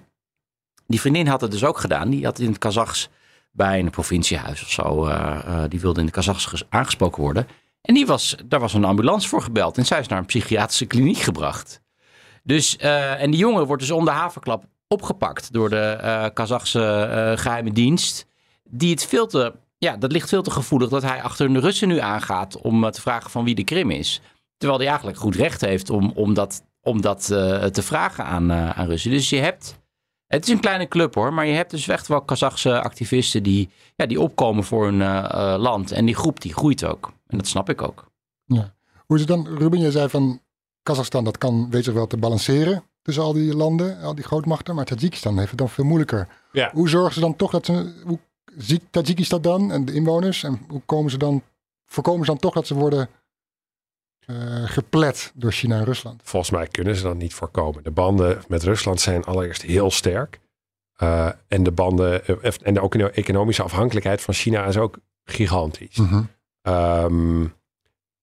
[0.91, 2.09] Die vriendin had het dus ook gedaan.
[2.09, 3.09] Die had in het Kazachs
[3.51, 5.05] bij een provinciehuis of zo.
[5.05, 7.47] eh, eh, die wilde in het Kazachs ges- aangesproken worden.
[7.81, 9.77] En die was, daar was een ambulance voor gebeld.
[9.77, 11.81] En zij is naar een psychiatrische kliniek gebracht.
[12.43, 17.37] Dus, eh, en die jongen wordt dus om de haverklap opgepakt door de Kazachse eh,
[17.37, 18.25] geheime dienst.
[18.63, 21.87] Die het veel te, ja, dat ligt veel te gevoelig dat hij achter de Russen
[21.87, 24.21] nu aangaat om te vragen van wie de Krim is.
[24.57, 27.25] Terwijl hij eigenlijk goed recht heeft om, om dat, om dat
[27.71, 29.11] te vragen aan, aan Russen.
[29.11, 29.79] Dus je hebt,
[30.31, 33.69] het is een kleine club hoor, maar je hebt dus echt wel Kazachse activisten die,
[33.95, 35.91] ja, die opkomen voor hun eh, eh, land.
[35.91, 37.11] En die groep die groeit ook.
[37.27, 38.11] En dat snap ik ook.
[38.45, 38.73] Ja.
[39.05, 40.41] Hoe is het dan, Ruben, je zei van
[40.83, 44.75] Kazachstan, dat kan weet zich wel te balanceren tussen al die landen, al die grootmachten,
[44.75, 46.27] maar Tajikistan heeft het dan veel moeilijker.
[46.51, 46.71] Ja.
[46.73, 48.19] Hoe zorgen ze dan toch dat ze, hoe
[48.57, 51.41] ziet Tajikistan dan en de inwoners en hoe komen ze dan,
[51.85, 53.09] voorkomen ze dan toch dat ze worden
[54.65, 56.21] geplet door China en Rusland?
[56.23, 57.83] Volgens mij kunnen ze dat niet voorkomen.
[57.83, 60.39] De banden met Rusland zijn allereerst heel sterk.
[60.95, 65.95] Eh, en de banden eh, en ook de economische afhankelijkheid van China is ook gigantisch.
[65.97, 66.21] Mhm.
[66.61, 67.45] Ehm,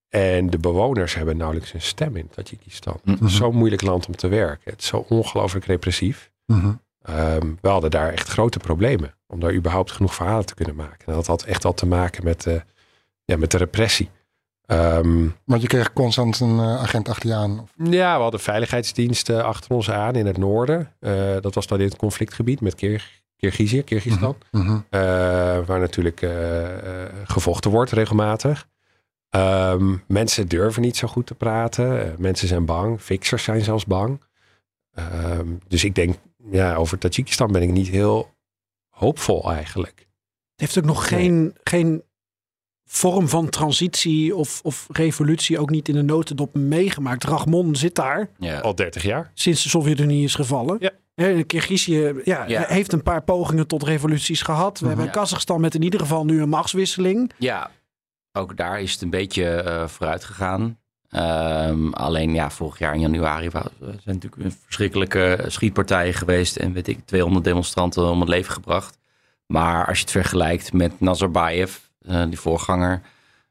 [0.09, 3.00] en de bewoners hebben nauwelijks een stem in Tajikistan.
[3.04, 3.26] Het Mhm.
[3.26, 4.70] is zo'n moeilijk land om te werken.
[4.70, 6.30] Het is zo ongelooflijk repressief.
[6.46, 6.72] Mhm.
[7.02, 11.06] Ehm, we hadden daar echt grote problemen om daar überhaupt genoeg verhalen te kunnen maken.
[11.06, 12.61] En dat had echt al te maken met, eh,
[13.24, 14.11] ja, met de repressie.
[14.68, 17.60] Ehm, Want je kreeg constant een eh, agent achter je aan.
[17.60, 20.92] Of- ja, we hadden veiligheidsdiensten achter ons aan in het noorden.
[21.00, 24.36] Eh, dat was dan in het conflictgebied met Kir Kirgizië, Kirgistan.
[24.50, 24.78] Mhm.
[24.90, 25.00] Eh,
[25.66, 26.26] waar natuurlijk
[27.24, 28.68] gevochten wordt regelmatig.
[29.28, 32.14] Ehm, mensen durven niet zo goed te praten.
[32.18, 33.00] Mensen zijn bang.
[33.00, 34.20] Fixers zijn zelfs bang.
[34.94, 36.14] Ehm, dus ik denk,
[36.50, 38.34] ja, over Tajikistan ben ik niet heel
[38.88, 39.98] hoopvol eigenlijk.
[39.98, 42.02] Het heeft ook nog geen, geen
[42.91, 47.24] vorm van transitie of, of revolutie ook niet in de notendop meegemaakt.
[47.24, 48.30] Rahmon zit daar
[48.62, 49.30] Al 30 jaar.
[49.34, 50.76] sinds de Sovjet-Unie is gevallen.
[50.80, 50.91] Ja.
[51.14, 52.64] En Kirgizië ja, Ja.
[52.66, 54.80] heeft een paar pogingen tot revoluties gehad.
[54.80, 55.11] We hebben Ja.
[55.11, 57.32] Kazachstan met in ieder geval nu een machtswisseling.
[57.39, 57.70] Ja,
[58.32, 60.78] ook daar is het een beetje eh, vooruit gegaan.
[61.09, 66.57] Ehm, alleen ja, vorig jaar in januari zijn natuurlijk een verschrikkelijke schietpartijen geweest.
[66.57, 68.99] En weet ik, 200 demonstranten om het leven gebracht.
[69.47, 73.03] Maar als je het vergelijkt met Nazarbayev, die voorganger,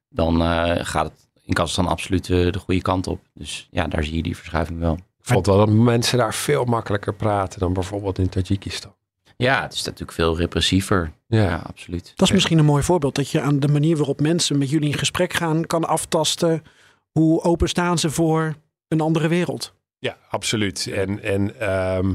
[0.09, 3.19] dan eh, gaat het in Kazachstan absoluut eh, de goede kant op.
[3.33, 4.93] Dus ja, daar zie je die verschuiving wel.
[4.93, 8.95] Ik vond wel dat mensen daar veel makkelijker praten dan bijvoorbeeld in Tajikistan.
[9.37, 11.11] Ja, het is natuurlijk veel repressiever.
[11.27, 11.43] Ja.
[11.43, 12.13] Ja, absoluut.
[12.15, 13.15] Dat is misschien een mooi voorbeeld.
[13.15, 16.63] Dat je aan de manier waarop mensen met jullie in gesprek gaan kan aftasten.
[17.11, 18.55] Hoe open staan ze voor
[18.87, 19.73] een andere wereld?
[19.99, 20.87] Ja, absoluut.
[20.87, 22.13] En, en ehm,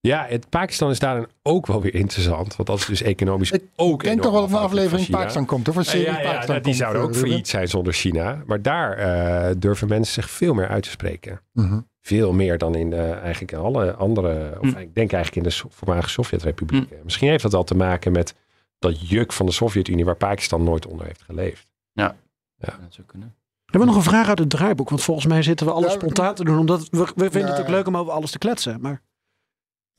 [0.00, 2.56] Ja, het Pakistan is daarin ook wel weer interessant.
[2.56, 5.10] Want dat is dus economisch ook Ik denk toch wel dat een aflevering.
[5.10, 5.68] Pakistan komt.
[5.68, 7.28] Of een Ja, serie ja, ja, Pakistan nou, die komt, zouden ook eh, Ruben.
[7.28, 8.42] failliet zijn zonder China.
[8.46, 11.40] Maar daar eh, durven mensen zich veel meer uit te spreken.
[11.52, 11.80] Mhm.
[12.00, 14.58] Veel meer dan in eh, eigenlijk in alle andere...
[14.60, 16.96] Of ik denk eigenlijk in de voormalige Sovjet-republieken.
[17.04, 18.34] Misschien heeft dat al te maken met
[18.78, 20.04] dat juk van de Sovjet-Unie...
[20.04, 21.72] waar Pakistan nooit onder heeft geleefd.
[21.92, 22.14] Ja,
[22.56, 22.66] Ja.
[22.80, 23.34] dat zou kunnen.
[23.38, 24.88] We hebben nog een vraag uit het draaiboek.
[24.88, 26.58] Want volgens mij zitten we alles Ja, spontaan te doen.
[26.58, 27.50] Omdat we, we vinden Ja.
[27.50, 28.80] het ook leuk om over alles te kletsen.
[28.80, 29.00] Maar Ja,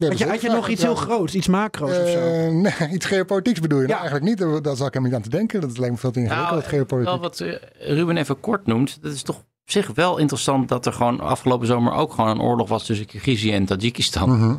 [0.10, 2.20] had je, had je nog iets heel groots, iets macro's of zo?
[2.20, 3.88] Eh, nee, iets geopolitieks bedoel je?
[3.88, 4.10] Nou, Ja.
[4.10, 4.64] eigenlijk niet.
[4.64, 5.62] Daar zal ik hem niet aan te denken.
[5.62, 7.12] Dat lijkt me veel te ingewikkeld, Nou, het geopolitiek.
[7.12, 10.86] Wel wat eh, Ruben even kort noemt, dat is toch op zich wel interessant dat
[10.86, 14.30] er gewoon afgelopen zomer ook gewoon een oorlog was tussen Kirgizië en Tajikistan.
[14.30, 14.56] Mhm.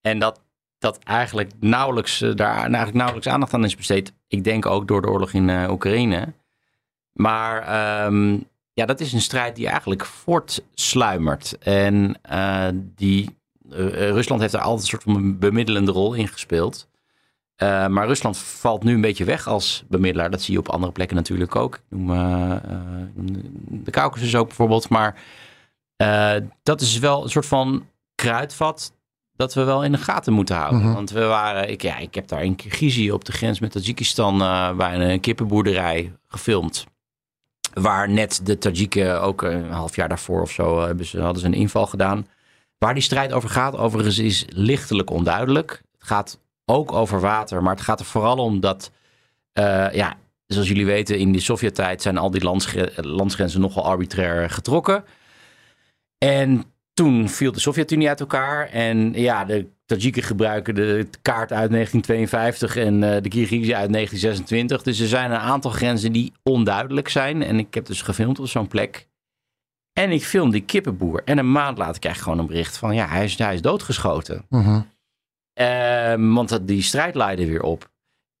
[0.00, 0.40] En dat,
[0.78, 4.12] dat eigenlijk nauwelijks, eh, daar eigenlijk nauwelijks aandacht aan is besteed.
[4.28, 6.32] Ik denk ook door de oorlog in eh, Oekraïne.
[7.12, 8.38] Maar ehm,
[8.72, 11.58] ja, dat is een strijd die eigenlijk voortsluimert.
[11.58, 13.37] En eh, die, eh, eh,
[13.70, 16.88] Rusland heeft daar altijd een soort van bemiddelende rol in gespeeld.
[17.56, 20.30] Eh, maar Rusland valt nu een beetje weg als bemiddelaar.
[20.30, 21.74] Dat zie je op andere plekken natuurlijk ook.
[21.74, 22.60] Ik noem eh, eh,
[23.70, 24.88] de- Caucasus ook bijvoorbeeld.
[24.88, 25.20] Maar
[25.96, 28.92] eh, dat is wel een soort van kruidvat
[29.32, 30.80] dat we wel in de gaten moeten houden.
[30.82, 30.92] Mhm.
[30.92, 34.40] Want we waren, ik, ja, ik heb daar in Kirgizië op de grens met Tajikistan
[34.42, 36.86] eh, bij een kippenboerderij gefilmd.
[37.74, 41.40] Waar net de Tajiken ook een half jaar daarvoor of zo eh, hebben ze, hadden
[41.42, 42.26] ze een inval gedaan.
[42.78, 45.82] Waar die strijd over gaat, overigens, is lichtelijk onduidelijk.
[45.98, 48.90] Het gaat ook over water, maar het gaat er vooral om dat,
[49.52, 50.16] eh, ja,
[50.46, 55.04] zoals jullie weten, in de Sovjet-tijd zijn al die landsgre- landsgrenzen nogal arbitrair getrokken.
[56.18, 56.64] En
[56.94, 58.68] toen viel de Sovjet-Unie uit elkaar.
[58.68, 64.82] En ja, de Tajiken gebruiken de kaart uit 1952 en eh, de Kirgizen uit 1926.
[64.82, 67.42] Dus er zijn een aantal grenzen die onduidelijk zijn.
[67.42, 69.06] En ik heb dus gefilmd op zo'n plek.
[69.98, 71.22] En ik film die kippenboer.
[71.24, 72.94] En een maand later krijg ik gewoon een bericht van...
[72.94, 74.44] ja, hij is, hij is doodgeschoten.
[74.48, 74.80] Mhm.
[75.52, 77.90] Ehm, want dat, die strijd leidde weer op.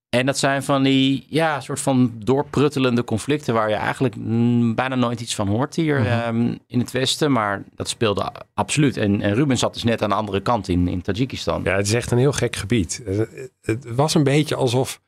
[0.08, 4.94] En dat zijn van die, ja, soort van doorpruttelende conflicten waar je eigenlijk mm, bijna
[4.94, 7.32] nooit iets van hoort hier ehm, in het Westen.
[7.32, 8.96] Maar dat speelde absoluut.
[8.96, 11.62] En, en Ruben zat dus net aan de andere kant in, in Tajikistan.
[11.64, 13.02] Ja, het is echt een heel gek gebied.
[13.06, 13.18] Eh,
[13.60, 15.00] Het was een beetje alsof,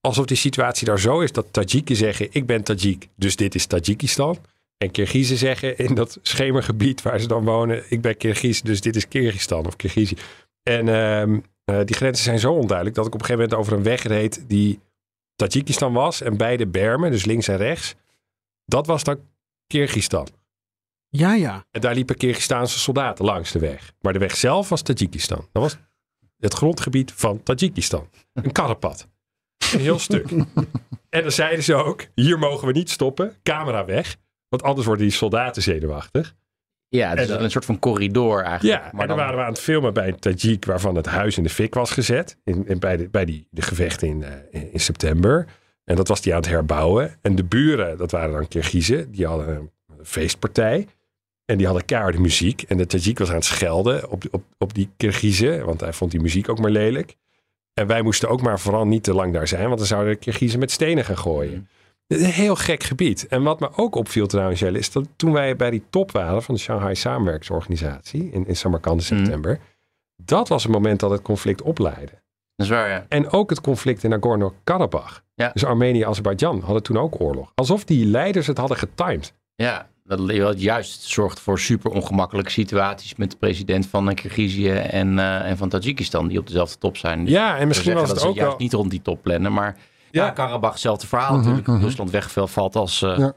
[0.00, 3.66] alsof die situatie daar zo is dat Tajiken zeggen: Ik ben Tajik, dus dit is
[3.66, 4.38] Tajikistan.
[4.78, 8.96] En Kirgizen zeggen in dat schemergebied waar ze dan wonen: Ik ben Kirgiz, dus dit
[8.96, 10.16] is Kyrgyzstan of Kirgizië.
[10.62, 13.78] En ehm, eh, die grenzen zijn zo onduidelijk dat ik op een gegeven moment over
[13.78, 14.80] een weg reed die
[15.34, 16.20] Tajikistan was.
[16.20, 17.94] En beide bermen, dus links en rechts,
[18.64, 19.20] dat was dan
[19.66, 20.28] Kyrgyzstan.
[21.08, 21.64] Ja, ja.
[21.70, 23.92] En daar liepen Kyrgyzstaanse soldaten langs de weg.
[24.00, 25.48] Maar de weg zelf was Tajikistan.
[25.52, 25.78] Dat was
[26.38, 28.08] het grondgebied van Tajikistan.
[28.32, 29.08] Een karrepad.
[29.72, 30.30] Een heel stuk.
[31.08, 33.36] En dan zeiden ze ook, hier mogen we niet stoppen.
[33.42, 34.16] Camera weg.
[34.48, 36.34] Want anders worden die soldaten zenuwachtig.
[36.88, 38.82] Ja, het is En dan- een soort van corridor eigenlijk.
[38.82, 41.36] Ja, maar en dan waren we aan het filmen bij een Tajik waarvan het huis
[41.36, 42.36] in de fik was gezet.
[42.44, 45.46] In, in, bij de, bij die, de gevechten in, eh, in, in september.
[45.84, 47.16] En dat was die aan het herbouwen.
[47.22, 49.70] En de buren, dat waren dan Kirgizen, die hadden een
[50.04, 50.86] feestpartij.
[51.44, 52.62] En die hadden keiharde muziek.
[52.62, 56.10] En de Tajik was aan het schelden op, op, op die Kirgizen, want hij vond
[56.10, 57.16] die muziek ook maar lelijk.
[57.74, 60.18] En wij moesten ook maar vooral niet te lang daar zijn, want dan zouden de
[60.18, 61.68] Kirgizen met stenen gaan gooien.
[62.08, 63.26] Een heel gek gebied.
[63.26, 66.42] En wat me ook opviel trouwens, Jelle, is dat toen wij bij die top waren
[66.42, 69.58] van de Shanghai Samenwerkingsorganisatie in, in Samarkand in september,
[70.16, 72.12] dat was het moment dat het conflict opleidde.
[72.56, 73.06] Dat is waar, ja.
[73.08, 75.20] En ook het conflict in Nagorno-Karabakh.
[75.34, 75.50] Ja.
[75.52, 77.52] Dus Armenië en Azerbeidzjan hadden toen ook oorlog.
[77.54, 79.32] Alsof die leiders het hadden getimed.
[79.54, 85.50] Ja, dat juist zorgt voor super ongemakkelijke situaties met de president van Kirgizië en, eh,
[85.50, 87.24] en van Tajikistan, die op dezelfde top zijn.
[87.24, 89.22] Dus Ja, en misschien was het dat ook ze juist wel- niet rond die top
[89.22, 89.76] plannen, maar
[90.10, 90.30] ja, Ja.
[90.30, 91.66] Karabach, hetzelfde verhaal Mhm, natuurlijk.
[91.66, 91.80] mhm.
[91.82, 93.32] Rusland wegvalt als, eh, Ja.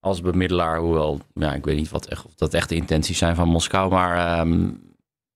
[0.00, 3.34] als bemiddelaar, hoewel, ja, ik weet niet wat echt, of dat echt de intenties zijn
[3.34, 4.70] van Moskou, maar ehm,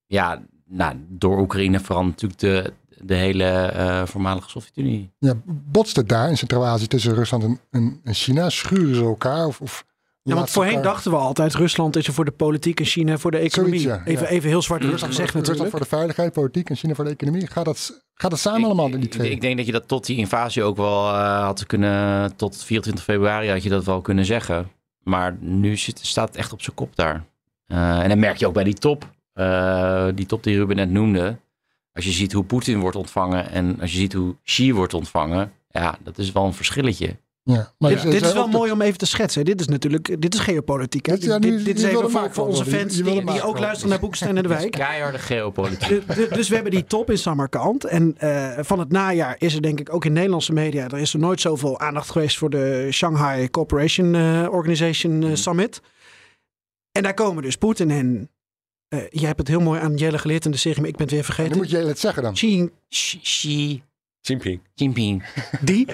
[0.05, 2.73] ja, nou, door Oekraïne verandert natuurlijk de,
[3.05, 5.11] de hele eh, voormalige Sovjet-Unie.
[5.19, 8.49] Ja, botst het daar in Centraal-Azië tussen Rusland en, en, en China?
[8.49, 9.45] Schuren ze elkaar?
[9.45, 9.85] Of, of
[10.29, 13.17] Ja, want voorheen elkaar- dachten we altijd Rusland is er voor de politiek en China
[13.17, 13.79] voor de economie.
[13.79, 14.11] Zoiets, ja.
[14.11, 14.29] even, Ja.
[14.31, 15.89] even heel zwart wit Rusland, gezegd voor, Rusland natuurlijk.
[15.89, 17.47] voor de veiligheid, politiek en China voor de economie.
[17.47, 19.29] Gaat dat, gaat dat samen allemaal, die Ik, twee?
[19.31, 22.35] ik denk dat je dat tot die invasie ook wel eh, had kunnen.
[22.35, 24.71] Tot 24 februari had je dat wel kunnen zeggen.
[25.03, 27.25] Maar nu zit, staat het echt op zijn kop daar.
[27.67, 29.09] Eh, en dan merk je ook bij die top.
[29.33, 31.37] eh, die top die Ruben net noemde.
[31.93, 33.51] Als je ziet hoe Poetin wordt ontvangen.
[33.51, 35.51] En als je ziet hoe Xi wordt ontvangen.
[35.69, 37.17] Ja, dat is wel een verschilletje.
[37.47, 39.45] Ja, maar Dit, is wel de- mooi om even te schetsen.
[39.45, 41.05] Dit is natuurlijk dit is geopolitiek.
[41.05, 41.13] Hè?
[41.13, 42.63] Dit- ja, dit, nu- dit je is even voor, voor onze.
[42.63, 44.71] Je- fans je die, ook luisteren naar Boekestein en de Wijk.
[44.71, 45.87] Keiharde geopolitiek.
[45.89, 47.83] Du- du- Dus we hebben die top in Samarkand.
[47.83, 50.83] En eh, van het najaar is er denk ik ook in Nederlandse media...
[50.83, 55.81] er is er nooit zoveel aandacht geweest voor de Shanghai Cooperation eh, Organization eh, Summit.
[56.91, 58.29] En daar komen dus Poetin en
[58.87, 61.05] eh, jij hebt het heel mooi aan Jelle geleerd in de serie, maar ik ben
[61.05, 61.49] het weer vergeten.
[61.51, 62.33] Dan moet je het zeggen dan.
[62.33, 62.69] Xi,
[63.21, 63.83] Xi
[64.21, 64.59] Jinping.
[64.73, 65.23] Jinping.
[65.61, 65.87] die.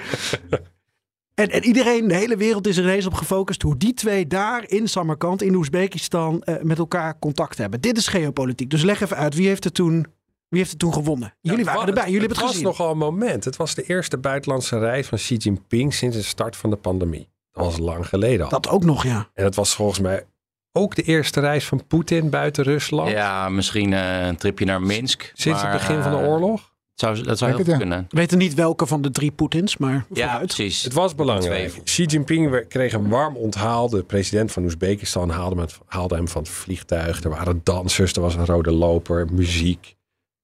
[1.41, 4.63] En, en iedereen, de hele wereld is er ineens op gefocust hoe die twee daar
[4.67, 7.81] in Samarkand, in Oezbekistan, eh, met elkaar contact hebben.
[7.81, 8.69] Dit is geopolitiek.
[8.69, 10.05] Dus leg even uit, wie heeft het toen,
[10.47, 11.33] wie heeft het toen gewonnen?
[11.41, 12.67] Jullie waren erbij, jullie hebben het was gezien.
[12.67, 13.45] nogal een moment.
[13.45, 17.29] Het was de eerste buitenlandse reis van Xi Jinping sinds de start van de pandemie.
[17.51, 18.49] Dat was lang geleden al.
[18.49, 19.29] Dat ook nog, ja.
[19.33, 20.25] En het was volgens mij
[20.71, 23.09] ook de eerste reis van Poetin buiten Rusland.
[23.09, 25.31] Ja, misschien eh, een tripje naar Minsk.
[25.33, 26.70] Sinds maar, het begin van de eh, oorlog.
[27.01, 28.05] Zou, dat zou heel het, kunnen.
[28.09, 30.45] We weten niet welke van de drie Poetins, maar Ja, vooruit.
[30.45, 30.83] precies.
[30.83, 31.69] Het was belangrijk.
[31.69, 31.83] Twee.
[31.83, 33.89] Xi Jinping kreeg een warm onthaal.
[33.89, 37.23] De president van Oezbekistan haalde, hem- haalde hem van het vliegtuig.
[37.23, 39.95] Er waren dansers, er was een rode loper, muziek.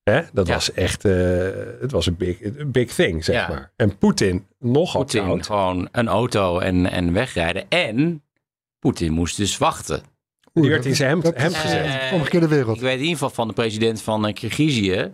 [0.03, 0.21] Hè?
[0.33, 0.53] Dat Ja.
[0.53, 1.13] was echt eh,
[1.81, 2.37] het was een big,
[2.67, 3.47] big thing, zeg Ja.
[3.47, 3.71] maar.
[3.75, 5.45] En Poetin, nogal Poetin koud.
[5.45, 7.65] gewoon een auto en, en wegrijden.
[7.69, 8.23] En
[8.79, 10.01] Poetin moest dus wachten.
[10.53, 11.85] Die werd in zijn hemd, eh, gezet.
[11.85, 12.75] Eh, Omgekeerde wereld.
[12.75, 15.11] Ik weet in ieder geval van de president van uh, Kirgizië.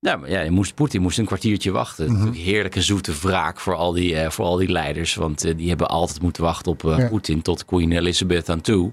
[0.00, 2.04] Ja, maar ja, je moest, Poetin moest een kwartiertje wachten.
[2.06, 2.14] Mhm.
[2.18, 5.14] Natuurlijk heerlijke zoete wraak voor al die, eh, voor al die leiders.
[5.14, 7.08] Want eh, die hebben altijd moeten wachten op eh, Ja.
[7.08, 8.92] Poetin tot Queen Elizabeth aan toe.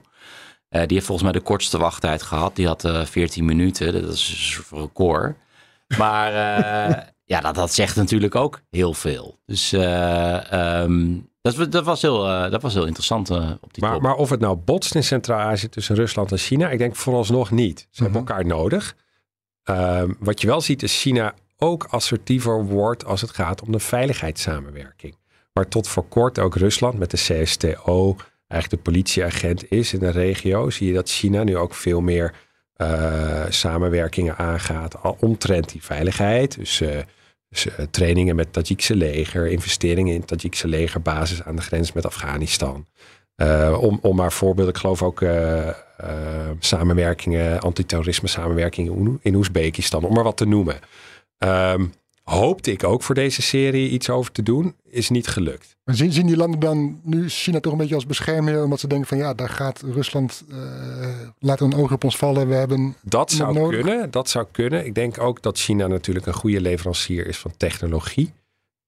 [0.70, 2.56] Die heeft volgens mij de kortste wachttijd gehad.
[2.56, 3.94] Die had eh 14 minuten.
[3.94, 5.36] Dat is een soort record.
[5.98, 6.32] Maar
[7.34, 9.40] ja, dat, dat zegt natuurlijk ook heel veel.
[9.46, 10.52] Dus eh,
[10.82, 13.30] ehm, dat, dat, was heel, dat was heel interessant
[13.62, 14.02] op die Maar, top.
[14.02, 17.80] maar of het nou botst in Centraal-Azië tussen Rusland en China, ik denk vooralsnog niet.
[17.92, 18.30] Ze hebben Mhm.
[18.32, 18.96] elkaar nodig.
[19.66, 23.80] Ehm, wat je wel ziet is China ook assertiever wordt als het gaat om de
[23.80, 25.18] veiligheidssamenwerking.
[25.54, 28.16] Waar tot voor kort ook Rusland met de CSTO
[28.48, 32.34] eigenlijk de politieagent is in de regio, zie je dat China nu ook veel meer
[32.76, 36.58] eh, samenwerkingen aangaat al omtrent die veiligheid.
[36.58, 37.00] Dus, eh,
[37.50, 41.92] dus eh, trainingen met het Tajikse leger, investeringen in het Tajikse legerbasis aan de grens
[41.92, 42.88] met Afghanistan.
[43.36, 45.76] Eh, om, om maar voorbeelden, ik geloof ook eh, eh,
[46.60, 50.80] samenwerkingen, antiterrorisme samenwerkingen in, Oezbekistan, om maar wat te noemen.
[51.38, 51.86] Ehm,
[52.24, 55.78] hoopte ik ook voor deze serie iets over te doen, is niet gelukt.
[55.86, 58.64] Zien, zien die landen dan nu China toch een beetje als beschermheer?
[58.64, 60.44] Omdat ze denken van ja, daar gaat Rusland,
[61.40, 62.48] laten we een oog op ons vallen.
[62.48, 63.82] We hebben Dat zou nodig.
[63.82, 64.86] kunnen, dat zou kunnen.
[64.86, 68.34] Ik denk ook dat China natuurlijk een goede leverancier is van technologie.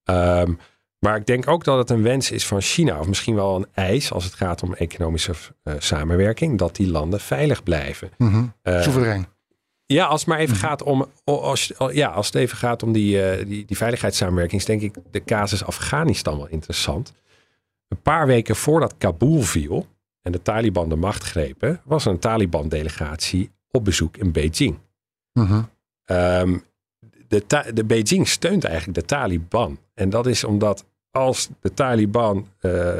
[0.03, 0.53] Ehm,
[0.99, 3.67] maar ik denk ook dat het een wens is van China, of misschien wel een
[3.73, 5.33] eis als het gaat om economische
[5.63, 8.11] eh, samenwerking, dat die landen veilig blijven.
[8.17, 8.43] Mhm.
[8.61, 9.27] Eh, soeverein.
[9.85, 13.21] Ja, als het maar even gaat om, als, ja, als het even gaat om die,
[13.21, 17.13] eh, die, die veiligheidssamenwerking, is denk ik de casus Afghanistan wel interessant.
[17.87, 19.87] Een paar weken voordat Kabul viel
[20.21, 24.79] en de Taliban de macht grepen, was er een Taliban-delegatie op bezoek in Beijing.
[25.33, 25.61] Mhm.
[26.05, 26.57] Ehm,
[27.27, 29.79] de, de Beijing steunt eigenlijk de Taliban.
[29.93, 32.93] En dat is omdat als de Taliban eh,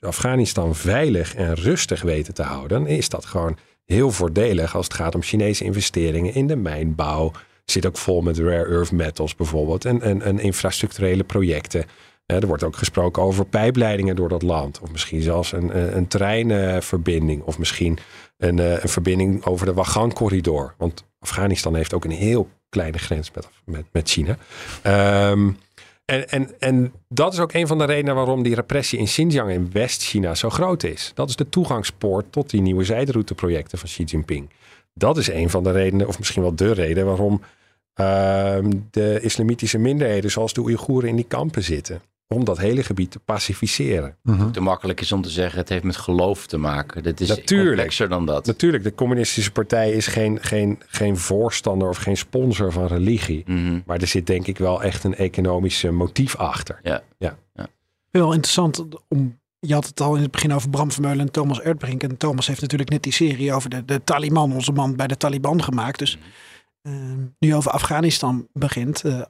[0.00, 4.94] Afghanistan veilig en rustig weten te houden, dan is dat gewoon heel voordelig als het
[4.94, 7.32] gaat om Chinese investeringen in de mijnbouw.
[7.64, 11.84] Zit ook vol met rare earth metals bijvoorbeeld en, en, en infrastructurele projecten.
[12.26, 14.80] Eh, er wordt ook gesproken over pijpleidingen door dat land.
[14.80, 17.42] Of misschien zelfs een, een, een treinverbinding.
[17.42, 17.98] Of misschien
[18.36, 20.74] een, eh, een verbinding over de Wagan-corridor.
[20.78, 24.36] Want Afghanistan heeft ook een heel kleine grens met, met, met China.
[24.82, 25.50] Ehm,
[26.04, 29.50] en, en, en dat is ook een van de redenen waarom die repressie in Xinjiang
[29.50, 31.12] in West-China zo groot is.
[31.14, 34.50] Dat is de toegangspoort tot die nieuwe zijderouteprojecten van Xi Jinping.
[34.94, 37.40] Dat is een van de redenen, of misschien wel de reden, waarom
[37.94, 42.00] ehm, de islamitische minderheden zoals de Oeigoeren in die kampen zitten.
[42.28, 44.16] Om dat hele gebied te pacificeren.
[44.22, 44.50] Mhm.
[44.50, 47.02] te makkelijk is om te zeggen, het heeft met geloof te maken.
[47.02, 47.68] Dat is Natuurlijk.
[47.68, 48.46] complexer dan dat.
[48.46, 53.42] Natuurlijk, de communistische partij is geen, geen, geen voorstander of geen sponsor van religie.
[53.46, 53.80] Mhm.
[53.86, 56.80] Maar er zit denk ik wel echt een economisch motief achter.
[56.82, 57.02] Ja.
[57.18, 57.36] Ja.
[58.10, 59.38] Wel interessant om.
[59.58, 62.02] Je had het al in het begin over Bram Vermeulen en Thomas Erdbrink.
[62.02, 65.16] En Thomas heeft natuurlijk net die serie over de, de Taliban, onze man bij de
[65.16, 65.98] Taliban gemaakt.
[65.98, 66.18] Dus
[66.82, 66.92] eh,
[67.38, 69.04] nu over Afghanistan begint.
[69.04, 69.20] eh,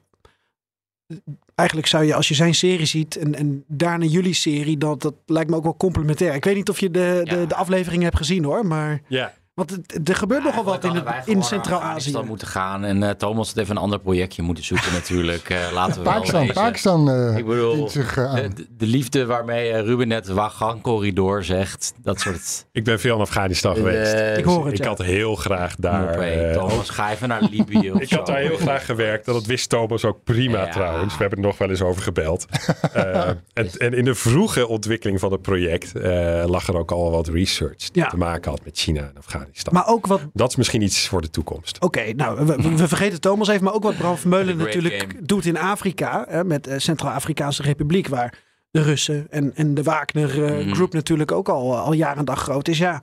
[1.55, 5.13] eigenlijk zou je, als je zijn serie ziet en, en daarna jullie serie, dat, dat
[5.25, 6.33] lijkt me ook wel complementair.
[6.33, 9.01] Ik weet niet of je de, de, de afleveringen hebt gezien hoor, maar.
[9.07, 9.33] Ja.
[9.55, 12.11] Want het, er gebeurt nogal wat in, het, in Centraal-Azië.
[12.11, 12.83] Dan moeten gaan.
[12.83, 15.49] En eh, Thomas had even een ander projectje moeten zoeken natuurlijk.
[15.49, 16.51] Eh, laten we Pakistan.
[16.53, 21.93] Pakistan eh, Ik bedoel, zich de, de liefde waarmee Ruben net Wagan-corridor zegt.
[22.03, 22.65] Dat soort...
[22.71, 24.37] Ik ben veel in Afghanistan geweest.
[24.37, 24.87] Ik hoor het, ik ja.
[24.87, 26.13] had heel graag daar.
[26.17, 28.33] Hey, Thomas, ga even naar Libië of ik had zo.
[28.33, 29.25] daar heel graag gewerkt.
[29.25, 30.71] Dat wist Thomas ook prima Ja.
[30.71, 31.13] trouwens.
[31.13, 32.45] We hebben er nog wel eens over gebeld.
[32.93, 37.11] Eh, en, en in de vroege ontwikkeling van het project eh, lag er ook al
[37.11, 38.09] wat research die Ja.
[38.09, 39.44] te maken had met China en Afghanistan.
[39.71, 41.81] Maar ook wat dat is misschien iets voor de toekomst.
[41.81, 45.25] Oké, nou, we, we vergeten Thomas even, maar ook wat Bram Vermeulen natuurlijk game.
[45.25, 50.43] doet in Afrika, hè, met de Centraal-Afrikaanse Republiek, waar de Russen en, en de Wagner
[50.43, 50.73] eh, Mhm.
[50.73, 52.77] Group natuurlijk ook al, al jaar en dag groot is.
[52.77, 53.01] Ja,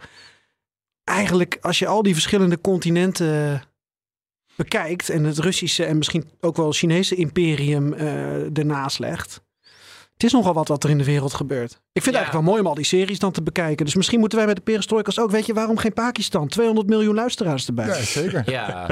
[1.05, 3.63] eigenlijk, als je al die verschillende continenten
[4.57, 9.43] bekijkt en het Russische en misschien ook wel Chinese imperium eh ernaast legt.
[10.23, 11.71] Het is nogal wat wat er in de wereld gebeurt.
[11.73, 13.85] Ik vind het eigenlijk wel mooi om al die series dan te bekijken.
[13.85, 16.49] Dus misschien moeten wij met de Perestroikas ook, weet je, waarom geen Pakistan?
[16.49, 17.87] 200 miljoen luisteraars erbij.
[17.87, 18.51] Ja, zeker.
[18.51, 18.87] Ja,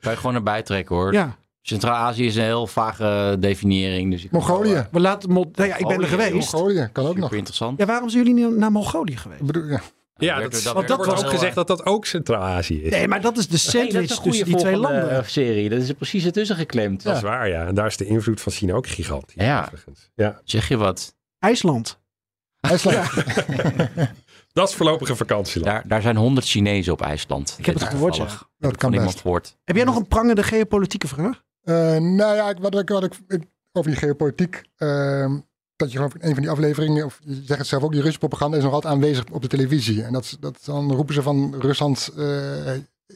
[0.00, 1.12] kan je gewoon erbij trekken hoor.
[1.12, 1.36] Ja.
[1.62, 4.10] Centraal-Azië is een heel vage definiëring.
[4.10, 4.86] Dus ik Mongolië.
[4.90, 6.52] We laten, Mo- nou ja, ik ben er geweest.
[6.52, 7.32] Mongolië kan ook nog.
[7.32, 7.78] Interessant.
[7.78, 9.40] Ja, waarom zijn jullie niet naar Mongolië geweest?
[9.40, 9.80] Ik bedoel, ja.
[10.18, 12.90] Ja, werkt dat, dat, dat wordt ook gezegd dat dat ook Centraal-Azië is.
[12.90, 15.10] Nee, maar dat is de Nee, sandwich is een goede tussen die twee landen.
[15.10, 15.68] eh, serie.
[15.68, 17.02] Dat is er precies ertussen geklemd.
[17.02, 17.66] Dat is waar, ja.
[17.66, 19.34] En daar is de invloed van China ook gigantisch.
[19.44, 19.60] Ja.
[19.62, 20.10] overigens.
[20.14, 20.40] ja.
[20.44, 21.14] Zeg je wat?
[21.38, 21.98] IJsland.
[22.60, 23.08] IJsland.
[24.52, 25.72] Dat is voorlopige vakantieland.
[25.72, 27.54] Daar, daar zijn honderd Chinezen op IJsland.
[27.58, 28.22] Ik heb het gehoord, ja.
[28.24, 29.20] Heb Dat kan iemand best.
[29.22, 29.56] gehoord.
[29.64, 31.42] Heb jij nog een prangende geopolitieke vraag?
[31.62, 34.62] Eh, nou ja, ik- wat ik, wat ik, ik- over die geopolitiek.
[34.76, 35.38] ehm,
[35.76, 38.00] dat je gewoon in een van die afleveringen, of je zegt het zelf ook, die
[38.00, 40.02] Russische propaganda is nog altijd aanwezig op de televisie.
[40.02, 42.72] En dat, dat, dan roepen ze van Rusland eh,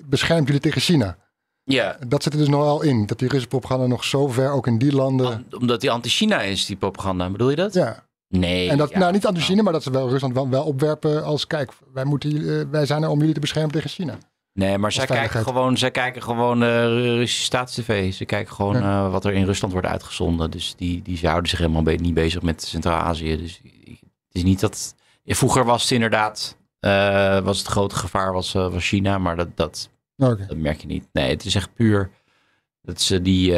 [0.07, 1.17] beschermt jullie tegen China.
[1.65, 3.07] Ja, Dat zit er dus nog wel in.
[3.07, 5.47] Dat die Russische propaganda nog zo ver ook in die landen.
[5.59, 7.31] omdat die anti-China is, die propaganda.
[7.31, 7.75] Bedoel je dat?
[7.75, 8.09] Ja.
[8.29, 8.71] Nee.
[8.71, 8.99] En dat, ja.
[8.99, 12.31] nou niet anti-China, maar dat ze wel Rusland wel, wel opwerpen als kijk, wij, moeten,
[12.31, 14.19] eh, wij zijn er om jullie te beschermen tegen China.
[14.61, 18.13] Nee, maar zij kijken, gewoon, zij kijken gewoon eh, Russische staatstv.
[18.15, 19.05] Ze kijken gewoon Ja.
[19.05, 20.51] eh, wat er in Rusland wordt uitgezonden.
[20.51, 23.37] Dus die, die houden zich helemaal be- niet bezig met Centraal-Azië.
[23.37, 23.61] Dus
[23.93, 24.95] het is niet dat...
[25.25, 26.57] vroeger was het inderdaad...
[26.81, 31.09] eh, was het grote gevaar was, was China, maar dat, dat, dat merk je niet.
[31.13, 32.11] Nee, het is echt puur
[32.83, 33.53] dat ze die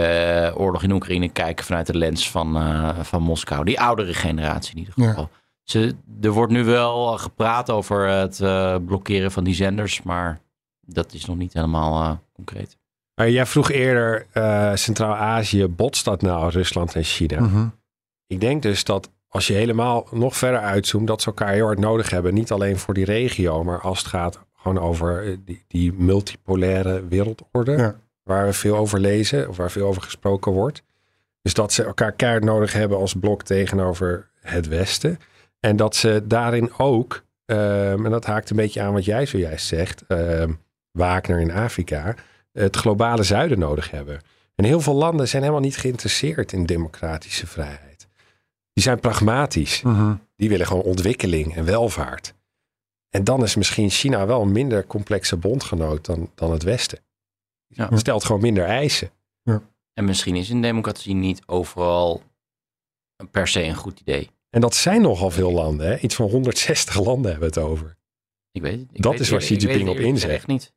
[0.55, 2.59] oorlog in Oekraïne kijken vanuit de lens van,
[3.05, 3.65] van Moskou.
[3.65, 5.09] Die oudere generatie in ieder Ja.
[5.09, 5.31] geval.
[5.63, 8.37] Ze, er wordt nu wel gepraat over het
[8.87, 10.41] blokkeren van die zenders, maar
[10.87, 12.77] dat is nog niet helemaal eh, concreet.
[13.15, 17.41] Maar jij vroeg eerder, eh, Centraal-Azië, botst dat nou Rusland en China?
[17.41, 17.67] Mhm.
[18.27, 21.79] Ik denk dus dat als je helemaal nog verder uitzoomt, dat ze elkaar heel hard
[21.79, 22.35] nodig hebben.
[22.35, 27.07] Niet alleen voor die regio, maar als het gaat gewoon over eh, die, die multipolaire
[27.09, 27.77] wereldorde.
[27.77, 27.97] Ja.
[28.23, 30.83] Waar we veel over lezen, of waar veel over gesproken wordt.
[31.43, 35.19] Dus dat ze elkaar keihard nodig hebben als blok tegenover het Westen.
[35.61, 39.67] En dat ze daarin ook, ehm, en dat haakt een beetje aan wat jij zojuist
[39.67, 40.53] zegt, ehm,
[40.93, 42.15] Wagner in Afrika,
[42.53, 44.21] het globale zuiden nodig hebben.
[44.55, 48.09] En heel veel landen zijn helemaal niet geïnteresseerd in democratische vrijheid.
[48.73, 49.83] Die zijn pragmatisch.
[49.83, 50.15] Mhm.
[50.37, 52.35] Die willen gewoon ontwikkeling en welvaart.
[53.11, 56.99] En dan is misschien China wel een minder complexe bondgenoot dan, dan het Westen.
[57.67, 57.89] Ja.
[57.89, 59.11] Het stelt gewoon minder eisen.
[59.95, 62.23] En misschien is een democratie niet overal
[63.31, 64.31] per se een goed idee.
[64.51, 65.87] En dat zijn nogal veel landen.
[65.87, 65.99] Hè?
[65.99, 67.97] Iets van 160 landen hebben we het over.
[68.53, 68.89] Ik weet het.
[68.93, 70.47] Ik Dat weet is waar Xi eerlijk- ik weet Jinping op inzet.
[70.47, 70.73] niet.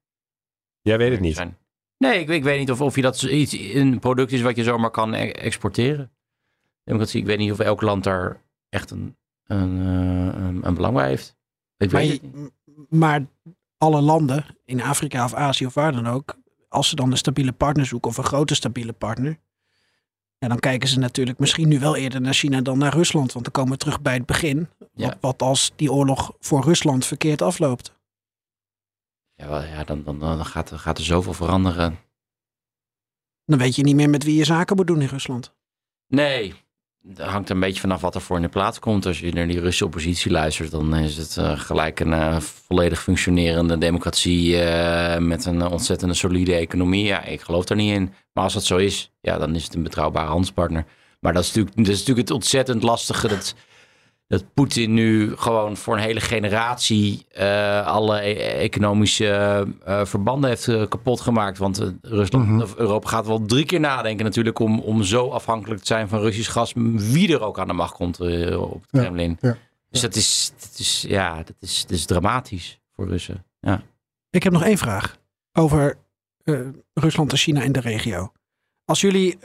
[0.86, 1.36] Jij weet het niet.
[1.36, 1.57] Zijn.
[1.97, 4.63] Nee, ik, ik weet niet of, of je dat iets, een product is wat je
[4.63, 6.11] zomaar kan e- exporteren.
[6.83, 9.15] Democratie, ik weet niet of elk land daar echt een,
[9.45, 11.36] een, eh, een, een belang bij heeft.
[11.77, 12.51] Ik Maar, weet het niet.
[12.89, 13.25] maar
[13.77, 16.38] alle landen in Afrika of Azië of waar dan ook,
[16.69, 19.38] als ze dan een stabiele partner zoeken of een grote stabiele partner,
[20.38, 23.31] ja, dan kijken ze natuurlijk misschien nu wel eerder naar China dan naar Rusland.
[23.33, 24.69] Want dan komen we terug bij het begin.
[24.93, 25.17] Ja.
[25.19, 27.94] Wat als die oorlog voor Rusland verkeerd afloopt?
[29.36, 31.99] Ja, wel, ja dan, dan, dan gaat, er- gaat er zoveel veranderen.
[33.45, 35.53] Dan weet je niet meer met wie je zaken moet doen in Rusland.
[36.07, 36.53] Nee,
[37.01, 39.05] dat hangt een beetje vanaf wat er voor in de plaats komt.
[39.05, 43.01] Als je naar die Russische oppositie luistert, dan is het eh, gelijk een eh, volledig
[43.01, 47.03] functionerende democratie eh, met een ontzettende solide economie.
[47.05, 48.13] Ja, ik geloof daar niet in.
[48.33, 50.86] Maar als dat zo is, ja, dan is het een betrouwbare handelspartner.
[51.19, 53.55] Maar dat is natuurlijk, dat is natuurlijk het ontzettend lastige dat,
[54.28, 59.28] dat Poetin nu gewoon voor een hele generatie eh, alle e- economische
[59.86, 61.57] eh, verbanden heeft eh, kapot gemaakt.
[61.57, 65.86] Want Rusland of Europa gaat wel drie keer nadenken natuurlijk om, om zo afhankelijk te
[65.86, 69.38] zijn van Russisch gas, wie er ook aan de macht komt op het Ja, Kremlin.
[69.41, 69.57] ja.
[69.89, 73.45] Dus dat is, dat is, ja, dat is, dat is dramatisch voor Russen.
[73.59, 73.82] Ja.
[74.30, 75.17] Ik heb nog één vraag
[75.53, 75.97] over
[76.93, 78.32] Rusland en China in de regio.
[78.86, 79.38] Als jullie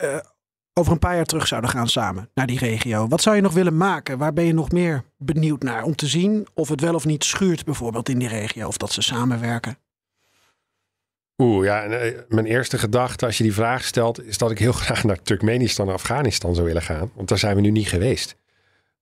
[0.74, 3.52] over een paar jaar terug zouden gaan samen naar die regio, wat zou je nog
[3.52, 4.18] willen maken?
[4.18, 7.24] Waar ben je nog meer benieuwd naar om te zien of het wel of niet
[7.24, 9.78] schuurt bijvoorbeeld in die regio of dat ze samenwerken?
[11.40, 11.86] Oeh, ja.
[12.28, 15.88] mijn eerste gedachte als je die vraag stelt, is dat ik heel graag naar Turkmenistan
[15.88, 17.10] en Afghanistan zou willen gaan.
[17.14, 18.36] Want daar zijn we nu niet geweest.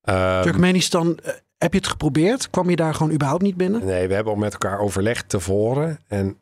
[0.02, 2.50] Ehm, Turkmenistan, eh, heb je het geprobeerd?
[2.50, 3.84] Kwam je daar gewoon überhaupt niet binnen?
[3.84, 5.98] Nee, we hebben al met elkaar overlegd tevoren.
[6.06, 6.38] En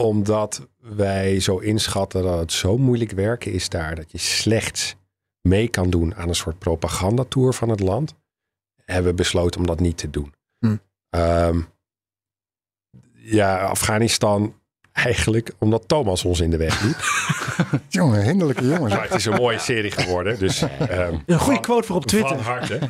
[0.00, 4.96] omdat wij zo inschatten dat het zo moeilijk werken is daar, dat je slechts
[5.40, 8.14] mee kan doen aan een soort propagandatour van het land,
[8.84, 10.34] hebben we besloten om dat niet te doen.
[10.58, 10.76] Hm.
[11.10, 11.60] Ehm,
[13.12, 14.59] ja, Afghanistan
[14.92, 16.96] Eigenlijk omdat Thomas ons in de weg liep.
[17.88, 18.94] Jongen, hinderlijke jongens.
[18.94, 20.38] Maar het is een mooie serie geworden.
[20.38, 22.38] Dus, ehm, Een goede quote voor op Twitter.
[22.38, 22.78] Van harte.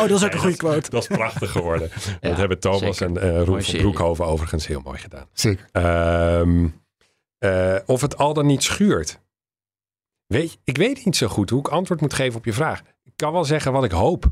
[0.00, 0.90] Oh, dat is ook een goede quote.
[0.90, 1.90] Dat is prachtig geworden.
[2.20, 3.06] dat hebben Thomas zeker.
[3.06, 3.80] en eh Roel van serie.
[3.80, 5.26] Broekhoven overigens heel mooi gedaan.
[5.32, 5.68] Zeker.
[5.72, 6.66] Ehm,
[7.38, 9.20] eh, of het al dan niet schuurt.
[10.26, 12.82] Weet, ik weet niet zo goed hoe ik antwoord moet geven op je vraag.
[13.04, 14.26] Ik kan wel zeggen wat ik hoop.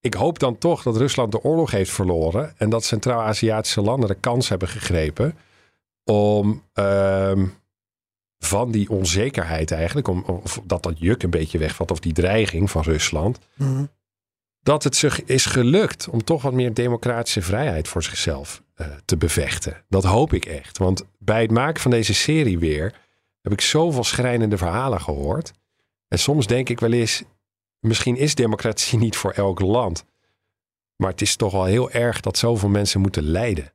[0.00, 2.54] Ik hoop dan toch dat Rusland de oorlog heeft verloren.
[2.56, 5.36] En dat Centraal-Aziatische landen de kans hebben gegrepen.
[6.04, 7.46] om ehm,
[8.38, 10.08] van die onzekerheid eigenlijk.
[10.08, 11.90] Om, of dat dat juk een beetje wegvalt.
[11.90, 13.38] of die dreiging van Rusland.
[13.54, 13.84] Mhm.
[14.62, 19.16] dat het zich is gelukt om toch wat meer democratische vrijheid voor zichzelf eh, te
[19.16, 19.84] bevechten.
[19.88, 20.78] Dat hoop ik echt.
[20.78, 22.94] Want bij het maken van deze serie weer
[23.42, 25.52] heb ik zoveel schrijnende verhalen gehoord.
[26.08, 27.22] En soms denk ik wel eens,
[27.80, 30.04] misschien is democratie niet voor elk land.
[30.96, 33.72] Maar het is toch wel heel erg dat zoveel mensen moeten lijden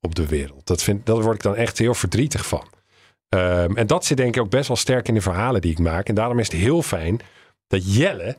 [0.00, 0.66] op de wereld.
[0.66, 2.66] Dat, vind, daar word ik dan echt heel verdrietig van.
[3.28, 5.78] Ehm, en dat zit denk ik ook best wel sterk in de verhalen die ik
[5.78, 6.08] maak.
[6.08, 7.20] En daarom is het heel fijn
[7.66, 8.36] dat Jelle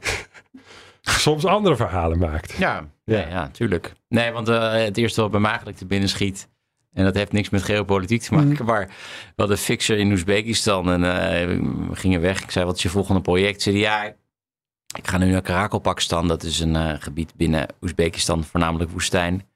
[1.01, 2.51] soms andere verhalen maakt.
[2.51, 3.27] Ja, ja.
[3.27, 3.93] ja, tuurlijk.
[4.07, 6.47] Nee, want eh, het eerste wat bij mij eigenlijk te binnen schiet.
[6.93, 8.65] En dat heeft niks met geopolitiek te maken.
[8.65, 10.91] Maar we hadden een fixer in Oezbekistan.
[10.91, 11.47] En eh,
[11.89, 12.41] we gingen weg.
[12.41, 13.61] Ik zei, wat is je volgende project?
[13.61, 14.15] Ze zei, ja,
[14.97, 16.27] ik ga nu naar Karakalpakstan.
[16.27, 19.47] Dat is een eh, gebied binnen Oezbekistan, voornamelijk woestijn.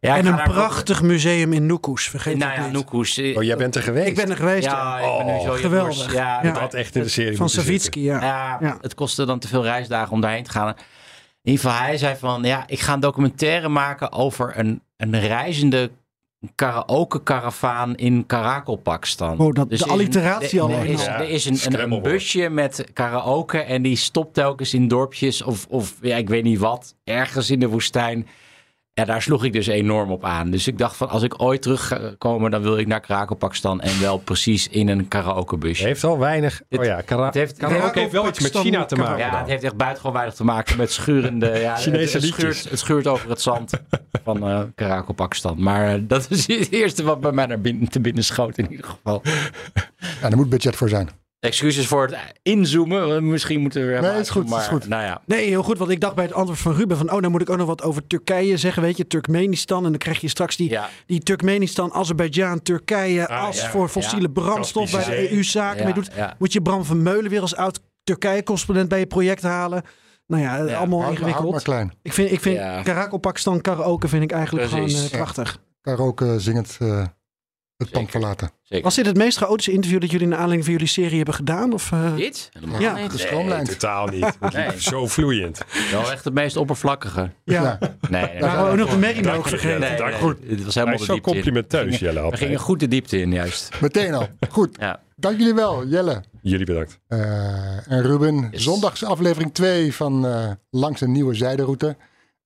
[0.00, 2.08] Ja, en een prachtig museum in Nukus.
[2.08, 2.72] Vergeet Nou het ja, niet.
[2.72, 3.18] Noekoes.
[3.18, 4.08] Oh, jij bent er geweest?
[4.08, 4.64] Ik ben er geweest.
[4.64, 5.18] Ja, ja.
[5.18, 6.12] ik ben nu zo geweldig.
[6.12, 6.58] Ja, Ja.
[6.58, 7.48] had echt in de serie Van
[7.90, 8.20] ja.
[8.22, 8.78] Ja, Ja.
[8.80, 10.68] het kostte dan te veel reisdagen om daarheen te gaan.
[10.68, 15.20] In ieder geval, hij zei van, ja, ik ga een documentaire maken over een, een
[15.20, 15.90] reizende
[16.54, 19.36] karaoke-karavaan in Karakalpakstan.
[19.36, 21.92] Wow, dat- de er is een- alliteratie er- al Er is, er is een, een,
[21.92, 26.42] een busje met karaoke en die stopt telkens in dorpjes of, of ja, ik weet
[26.44, 28.26] niet wat, ergens in de woestijn.
[29.00, 30.50] Ja, daar sloeg ik dus enorm op aan.
[30.50, 33.80] Dus ik dacht van, als ik ooit terug ga komen, dan wil ik naar Karakalpakstan
[33.80, 35.84] en wel precies in een karaokebusje.
[35.84, 36.62] heeft wel weinig.
[36.70, 39.18] Oh ja, kara Het heeft, karaoke heeft wel iets met China te maken.
[39.18, 41.58] Ja, het heeft echt buitengewoon weinig te maken met schurende.
[41.58, 43.72] Ja, Chinese het, het, schuurt, het schuurt over het zand
[44.24, 45.62] van eh Karakel, Pakistan.
[45.62, 48.70] Maar eh, dat is het eerste wat bij mij naar binnen, te binnen schoot in
[48.70, 49.22] ieder geval.
[50.20, 51.19] Ja, daar moet budget voor zijn.
[51.40, 53.14] Excuses voor het inzoomen.
[53.16, 54.88] eh, Misschien moeten we weer Nee, even is goed, uitzoomen, is maar, goed.
[54.90, 55.78] Nou ja, Nee, heel goed.
[55.78, 57.12] Want ik dacht bij het antwoord van Ruben van...
[57.12, 58.82] oh, dan moet ik ook nog wat over Turkije zeggen.
[58.82, 59.84] Weet je, Turkmenistan.
[59.84, 60.88] En dan krijg je straks die, Ja.
[61.06, 63.28] die Turkmenistan, Azerbeidzjan, Turkije...
[63.28, 63.70] Ah, als ja.
[63.70, 64.40] voor fossiele Ja.
[64.42, 65.32] brandstof bij de Zee.
[65.32, 66.10] EU zaken Ja, mee doet.
[66.14, 66.34] ja.
[66.38, 69.82] Moet je Bram van Meulen weer als oud Turkije-correspondent bij je project halen.
[70.26, 71.62] Nou ja, allemaal Houd, houd maar ingewikkeld.
[71.62, 71.92] klein.
[72.02, 74.92] Ik vind, ik vind Pakistan, karaoke vind ik eigenlijk Precies.
[74.92, 75.16] gewoon eh, Ja.
[75.16, 75.58] prachtig.
[75.82, 77.04] Karaoke zingend eh,
[77.80, 78.50] het pand verlaten.
[78.62, 78.84] zeker.
[78.84, 81.72] Was dit het meest chaotische interview dat jullie naar aanleiding van jullie serie hebben gedaan?
[81.72, 82.16] Of, eh?
[82.16, 82.50] Dit?
[82.52, 82.94] Helemaal Ja.
[82.94, 83.10] niet.
[83.10, 83.64] De Nee, stroomlijn.
[83.64, 84.38] Totaal niet.
[84.52, 84.80] Nee.
[84.80, 85.60] Zo vloeiend.
[85.90, 87.30] Wel echt het meest oppervlakkige.
[87.44, 87.62] Ja.
[87.62, 87.78] Ja.
[88.08, 89.80] Nee, nee, Waren we ook nog de merrie ook vergeten?
[89.80, 90.36] Nee, goed.
[90.46, 91.20] Het was Hij helemaal is de zo in.
[91.20, 92.30] complimenteus, Jelle.
[92.30, 93.80] We gingen goed de diepte in, juist.
[93.80, 94.28] Meteen al.
[94.50, 94.76] Goed.
[94.80, 95.00] Ja.
[95.16, 96.22] Dank jullie wel, Jelle.
[96.42, 96.98] Jullie bedankt.
[97.08, 98.62] Eh, en Ruben, Yes.
[98.62, 101.96] zondags aflevering 2 van eh, Langs een Nieuwe Zijderoute.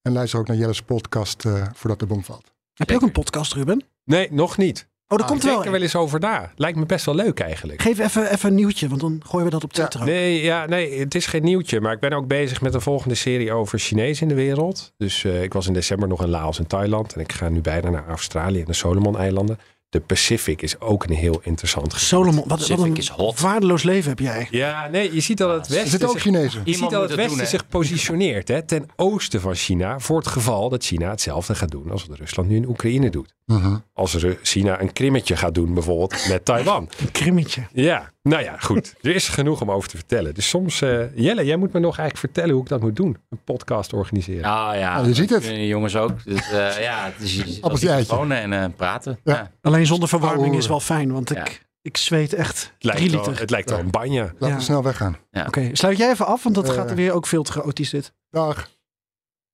[0.03, 2.53] En luister ook naar Jelle's podcast eh, voordat de bom valt.
[2.75, 3.85] Heb je ook een podcast, Ruben?
[4.05, 4.89] Nee, nog niet.
[5.09, 5.53] Oh, dat Ah, komt Ik wel.
[5.55, 6.53] denk er wel eens over na.
[6.57, 7.83] Lijkt me best wel leuk eigenlijk.
[7.83, 10.05] Geef even, even een nieuwtje, want dan gooien we dat op Twitter.
[10.05, 11.81] Nee, ja, nee, het is geen nieuwtje.
[11.81, 14.93] Maar ik ben ook bezig met een volgende serie over Chinezen in de wereld.
[14.97, 17.13] Dus eh, ik was in december nog in Laos en Thailand.
[17.15, 19.59] En ik ga nu bijna naar Australië en de Solomon-eilanden.
[19.95, 22.07] De Pacific is ook een heel interessant gebied.
[22.07, 23.41] Solomon, wat, wat Pacific een is hot.
[23.41, 24.49] waardeloos leven heb jij.
[24.51, 26.61] Ja, nee, je ziet dat het Westen, ook zich, Chinezen.
[26.65, 27.51] je ziet Iemand dat het het Westen doen, hè?
[27.51, 29.99] zich positioneert hè, ten oosten van China.
[30.01, 33.35] Voor het geval dat China hetzelfde gaat doen als wat Rusland nu in Oekraïne doet.
[33.47, 33.77] Mhm.
[33.93, 36.89] Als er China een krimmetje gaat doen bijvoorbeeld met Taiwan.
[37.01, 37.67] Een krimmetje.
[37.73, 38.95] Ja, nou ja, goed.
[39.03, 40.35] Er is genoeg om over te vertellen.
[40.35, 43.17] Dus soms, eh, Jelle, jij moet me nog eigenlijk vertellen hoe ik dat moet doen.
[43.31, 44.45] Een podcast organiseren.
[44.45, 45.43] Ah ja, Ah, je ziet het.
[45.45, 46.25] kunnen Jongens ook.
[46.25, 49.19] Dus eh, ja, het is wonen en eh, praten.
[49.25, 49.33] Ja.
[49.35, 49.51] Ja.
[49.63, 50.59] Alleen zonder verwarming Ouwe.
[50.59, 51.47] is wel fijn, want ik, Ja.
[51.83, 53.39] ik zweet echt het, lijkt drie liter.
[53.41, 54.23] het lijkt wel een banja.
[54.23, 54.55] Laten Ja.
[54.57, 55.17] we snel weggaan.
[55.47, 56.75] Oké, sluit jij even af, want dat Eh.
[56.75, 58.13] gaat er weer ook veel te chaotisch dit.
[58.31, 58.69] Dag.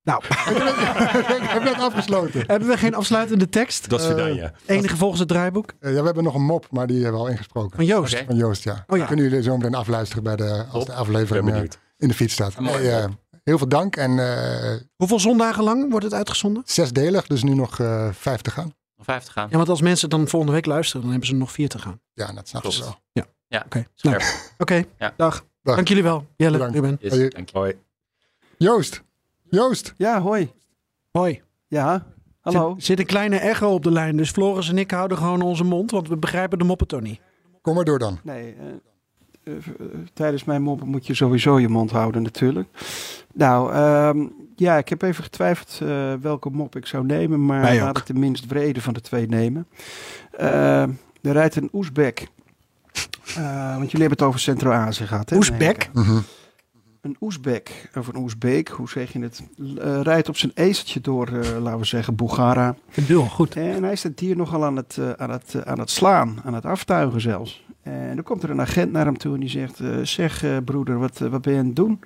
[0.03, 0.33] Nou, ik
[1.55, 2.45] heb net afgesloten.
[2.47, 3.89] hebben we geen afsluitende tekst?
[3.91, 4.53] Dat is Eh, verdanja.
[4.67, 7.27] Enige volgens het draaiboek Eh, ja, we hebben nog een mop, maar die hebben we
[7.27, 7.77] al ingesproken.
[7.77, 8.23] van Joost.
[8.27, 8.85] Van Joost, ja.
[8.87, 9.05] Oh ja.
[9.07, 12.15] Kunnen jullie zo meteen afluisteren bij de, als de Ik aflevering ben eh, in de
[12.15, 12.55] feed staat.
[12.55, 13.09] Hey, eh,
[13.45, 16.63] heel veel dank en eh, Hoeveel zondagen lang wordt het uitgezonden?
[16.67, 18.75] zesdelig, dus nu nog eh vijf te gaan.
[18.97, 19.49] Om vijf te gaan.
[19.51, 22.01] Ja, want als mensen dan volgende week luisteren, dan hebben ze nog vier te gaan.
[22.13, 22.79] Ja, dat snap Klopt.
[22.79, 22.97] wel.
[23.49, 24.23] Ja, Oké, nou,
[24.59, 24.85] oké.
[24.99, 25.13] Ja.
[25.17, 25.45] dag.
[25.63, 25.75] Dag.
[25.75, 26.27] Dank jullie wel.
[26.37, 26.75] Jelle, Bedankt.
[26.75, 26.99] Ruben.
[27.01, 27.29] Yes, Hoi.
[27.29, 27.59] dank je.
[27.59, 27.75] Hoi.
[28.59, 29.03] Joost,
[29.51, 30.51] Joost, Ja, hoi.
[31.11, 31.41] Hoi.
[31.69, 32.07] Ja,
[32.41, 32.73] hallo.
[32.75, 35.65] Zit, zit een kleine echo op de lijn, dus Floris en ik houden gewoon onze
[35.65, 37.21] mond, want we begrijpen de moppen toch niet.
[37.63, 38.19] kom maar door dan.
[38.23, 42.69] Nee, eh, eh, eh, tijdens mijn moppen moet je sowieso je mond houden natuurlijk.
[43.35, 44.27] Nou, ehm,
[44.57, 48.15] Ja, ik heb even getwijfeld eh, welke mop ik zou nemen, maar laat ik de
[48.15, 49.67] minst wrede van de twee nemen.
[50.31, 50.93] Eh, er
[51.33, 52.27] rijdt een Oezbek.
[53.37, 55.31] Eh, want jullie hebben het over Centraal-Azië gehad.
[55.31, 55.37] Hè?
[55.37, 55.91] Oezbek?
[55.93, 56.23] Nee, oké.
[57.01, 59.43] Een Oezbek, of een Oezbeek, hoe zeg je het?
[59.79, 62.77] eh, rijdt op zijn ezeltje door, eh, laten we zeggen, Bulgara.
[62.91, 63.57] Heel goed.
[63.57, 66.55] En hij is het dier nogal aan het, eh, aan, het, aan het slaan, aan
[66.55, 67.65] het aftuigen zelfs.
[67.83, 71.19] En dan komt er een agent naar hem toe en die zegt: Zeg broeder, wat,
[71.19, 72.01] wat ben je aan het doen?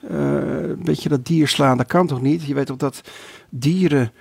[0.00, 2.44] Een beetje dat dier slaan, dat kan toch niet?
[2.44, 3.00] Je weet toch dat
[3.48, 4.12] dieren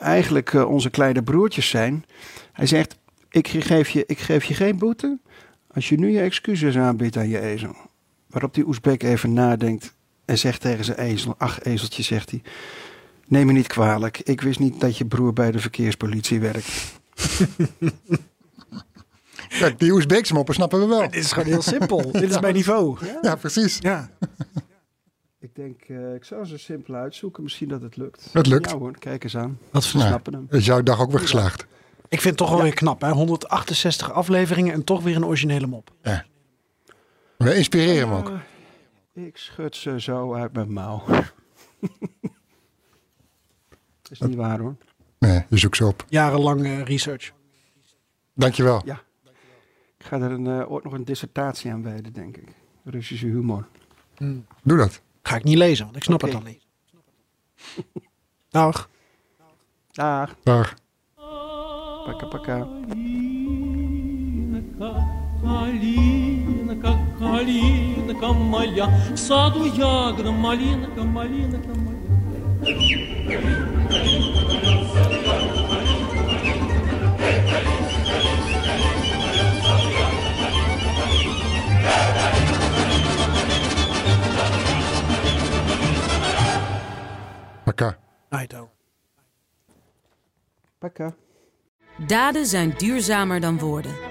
[0.00, 2.04] eigenlijk onze kleine broertjes zijn?
[2.52, 2.98] Hij zegt:
[3.30, 5.18] ik geef, je, ik geef je geen boete
[5.74, 7.76] als je nu je excuses aanbiedt aan je ezel.
[8.32, 12.42] Waarop die Oezbek even nadenkt en zegt tegen zijn ezel: Ach, ezeltje, zegt hij.
[13.26, 14.18] Neem me niet kwalijk.
[14.18, 16.68] Ik wist niet dat je broer bij de verkeerspolitie werkt.
[19.58, 21.00] Kijk, die Oezbeekse moppen snappen we wel.
[21.10, 22.10] Dit is gewoon heel simpel.
[22.12, 22.98] Dit is mijn niveau.
[23.22, 23.78] Ja, precies.
[23.80, 24.10] Ja.
[25.40, 27.42] Ik denk, eh, ik zou ze simpel uitzoeken.
[27.42, 28.28] Misschien dat het lukt.
[28.32, 28.70] Het lukt.
[28.70, 29.58] Ja hoor, kijk eens aan.
[29.70, 30.46] Wat Ze snappen hem.
[30.50, 31.66] Is jouw dag ook weer geslaagd?
[32.08, 33.10] Ik vind het toch wel weer knap, hè?
[33.10, 35.90] 168 afleveringen en toch weer een originele mop.
[37.42, 38.28] We inspireren hem ook.
[39.14, 41.04] Eh, ik schud ze zo uit mijn mouw.
[44.10, 44.76] is niet waar hoor.
[45.18, 46.04] Nee, je zoekt ze op.
[46.08, 47.32] Jarenlang eh, research.
[48.34, 48.82] Dankjewel.
[48.84, 49.02] Ja.
[49.98, 52.48] Ik ga er een, eh, ooit nog een dissertatie aan wijden, denk ik.
[52.84, 53.66] Russische humor.
[54.62, 55.00] Doe dat.
[55.22, 56.66] Ga ik niet lezen, want ik snap het dan niet.
[58.48, 58.90] Dag.
[59.90, 60.36] Dag.
[60.42, 60.74] Dag.
[62.04, 62.68] Pakka pakka
[66.81, 71.97] Калинка, калинка моя, в саду ягода, малинка, малинка моя.
[87.65, 87.97] Pakka.
[88.31, 88.69] Naito.
[90.79, 91.13] Pakka.
[92.07, 94.10] Daden zijn duurzamer dan woorden.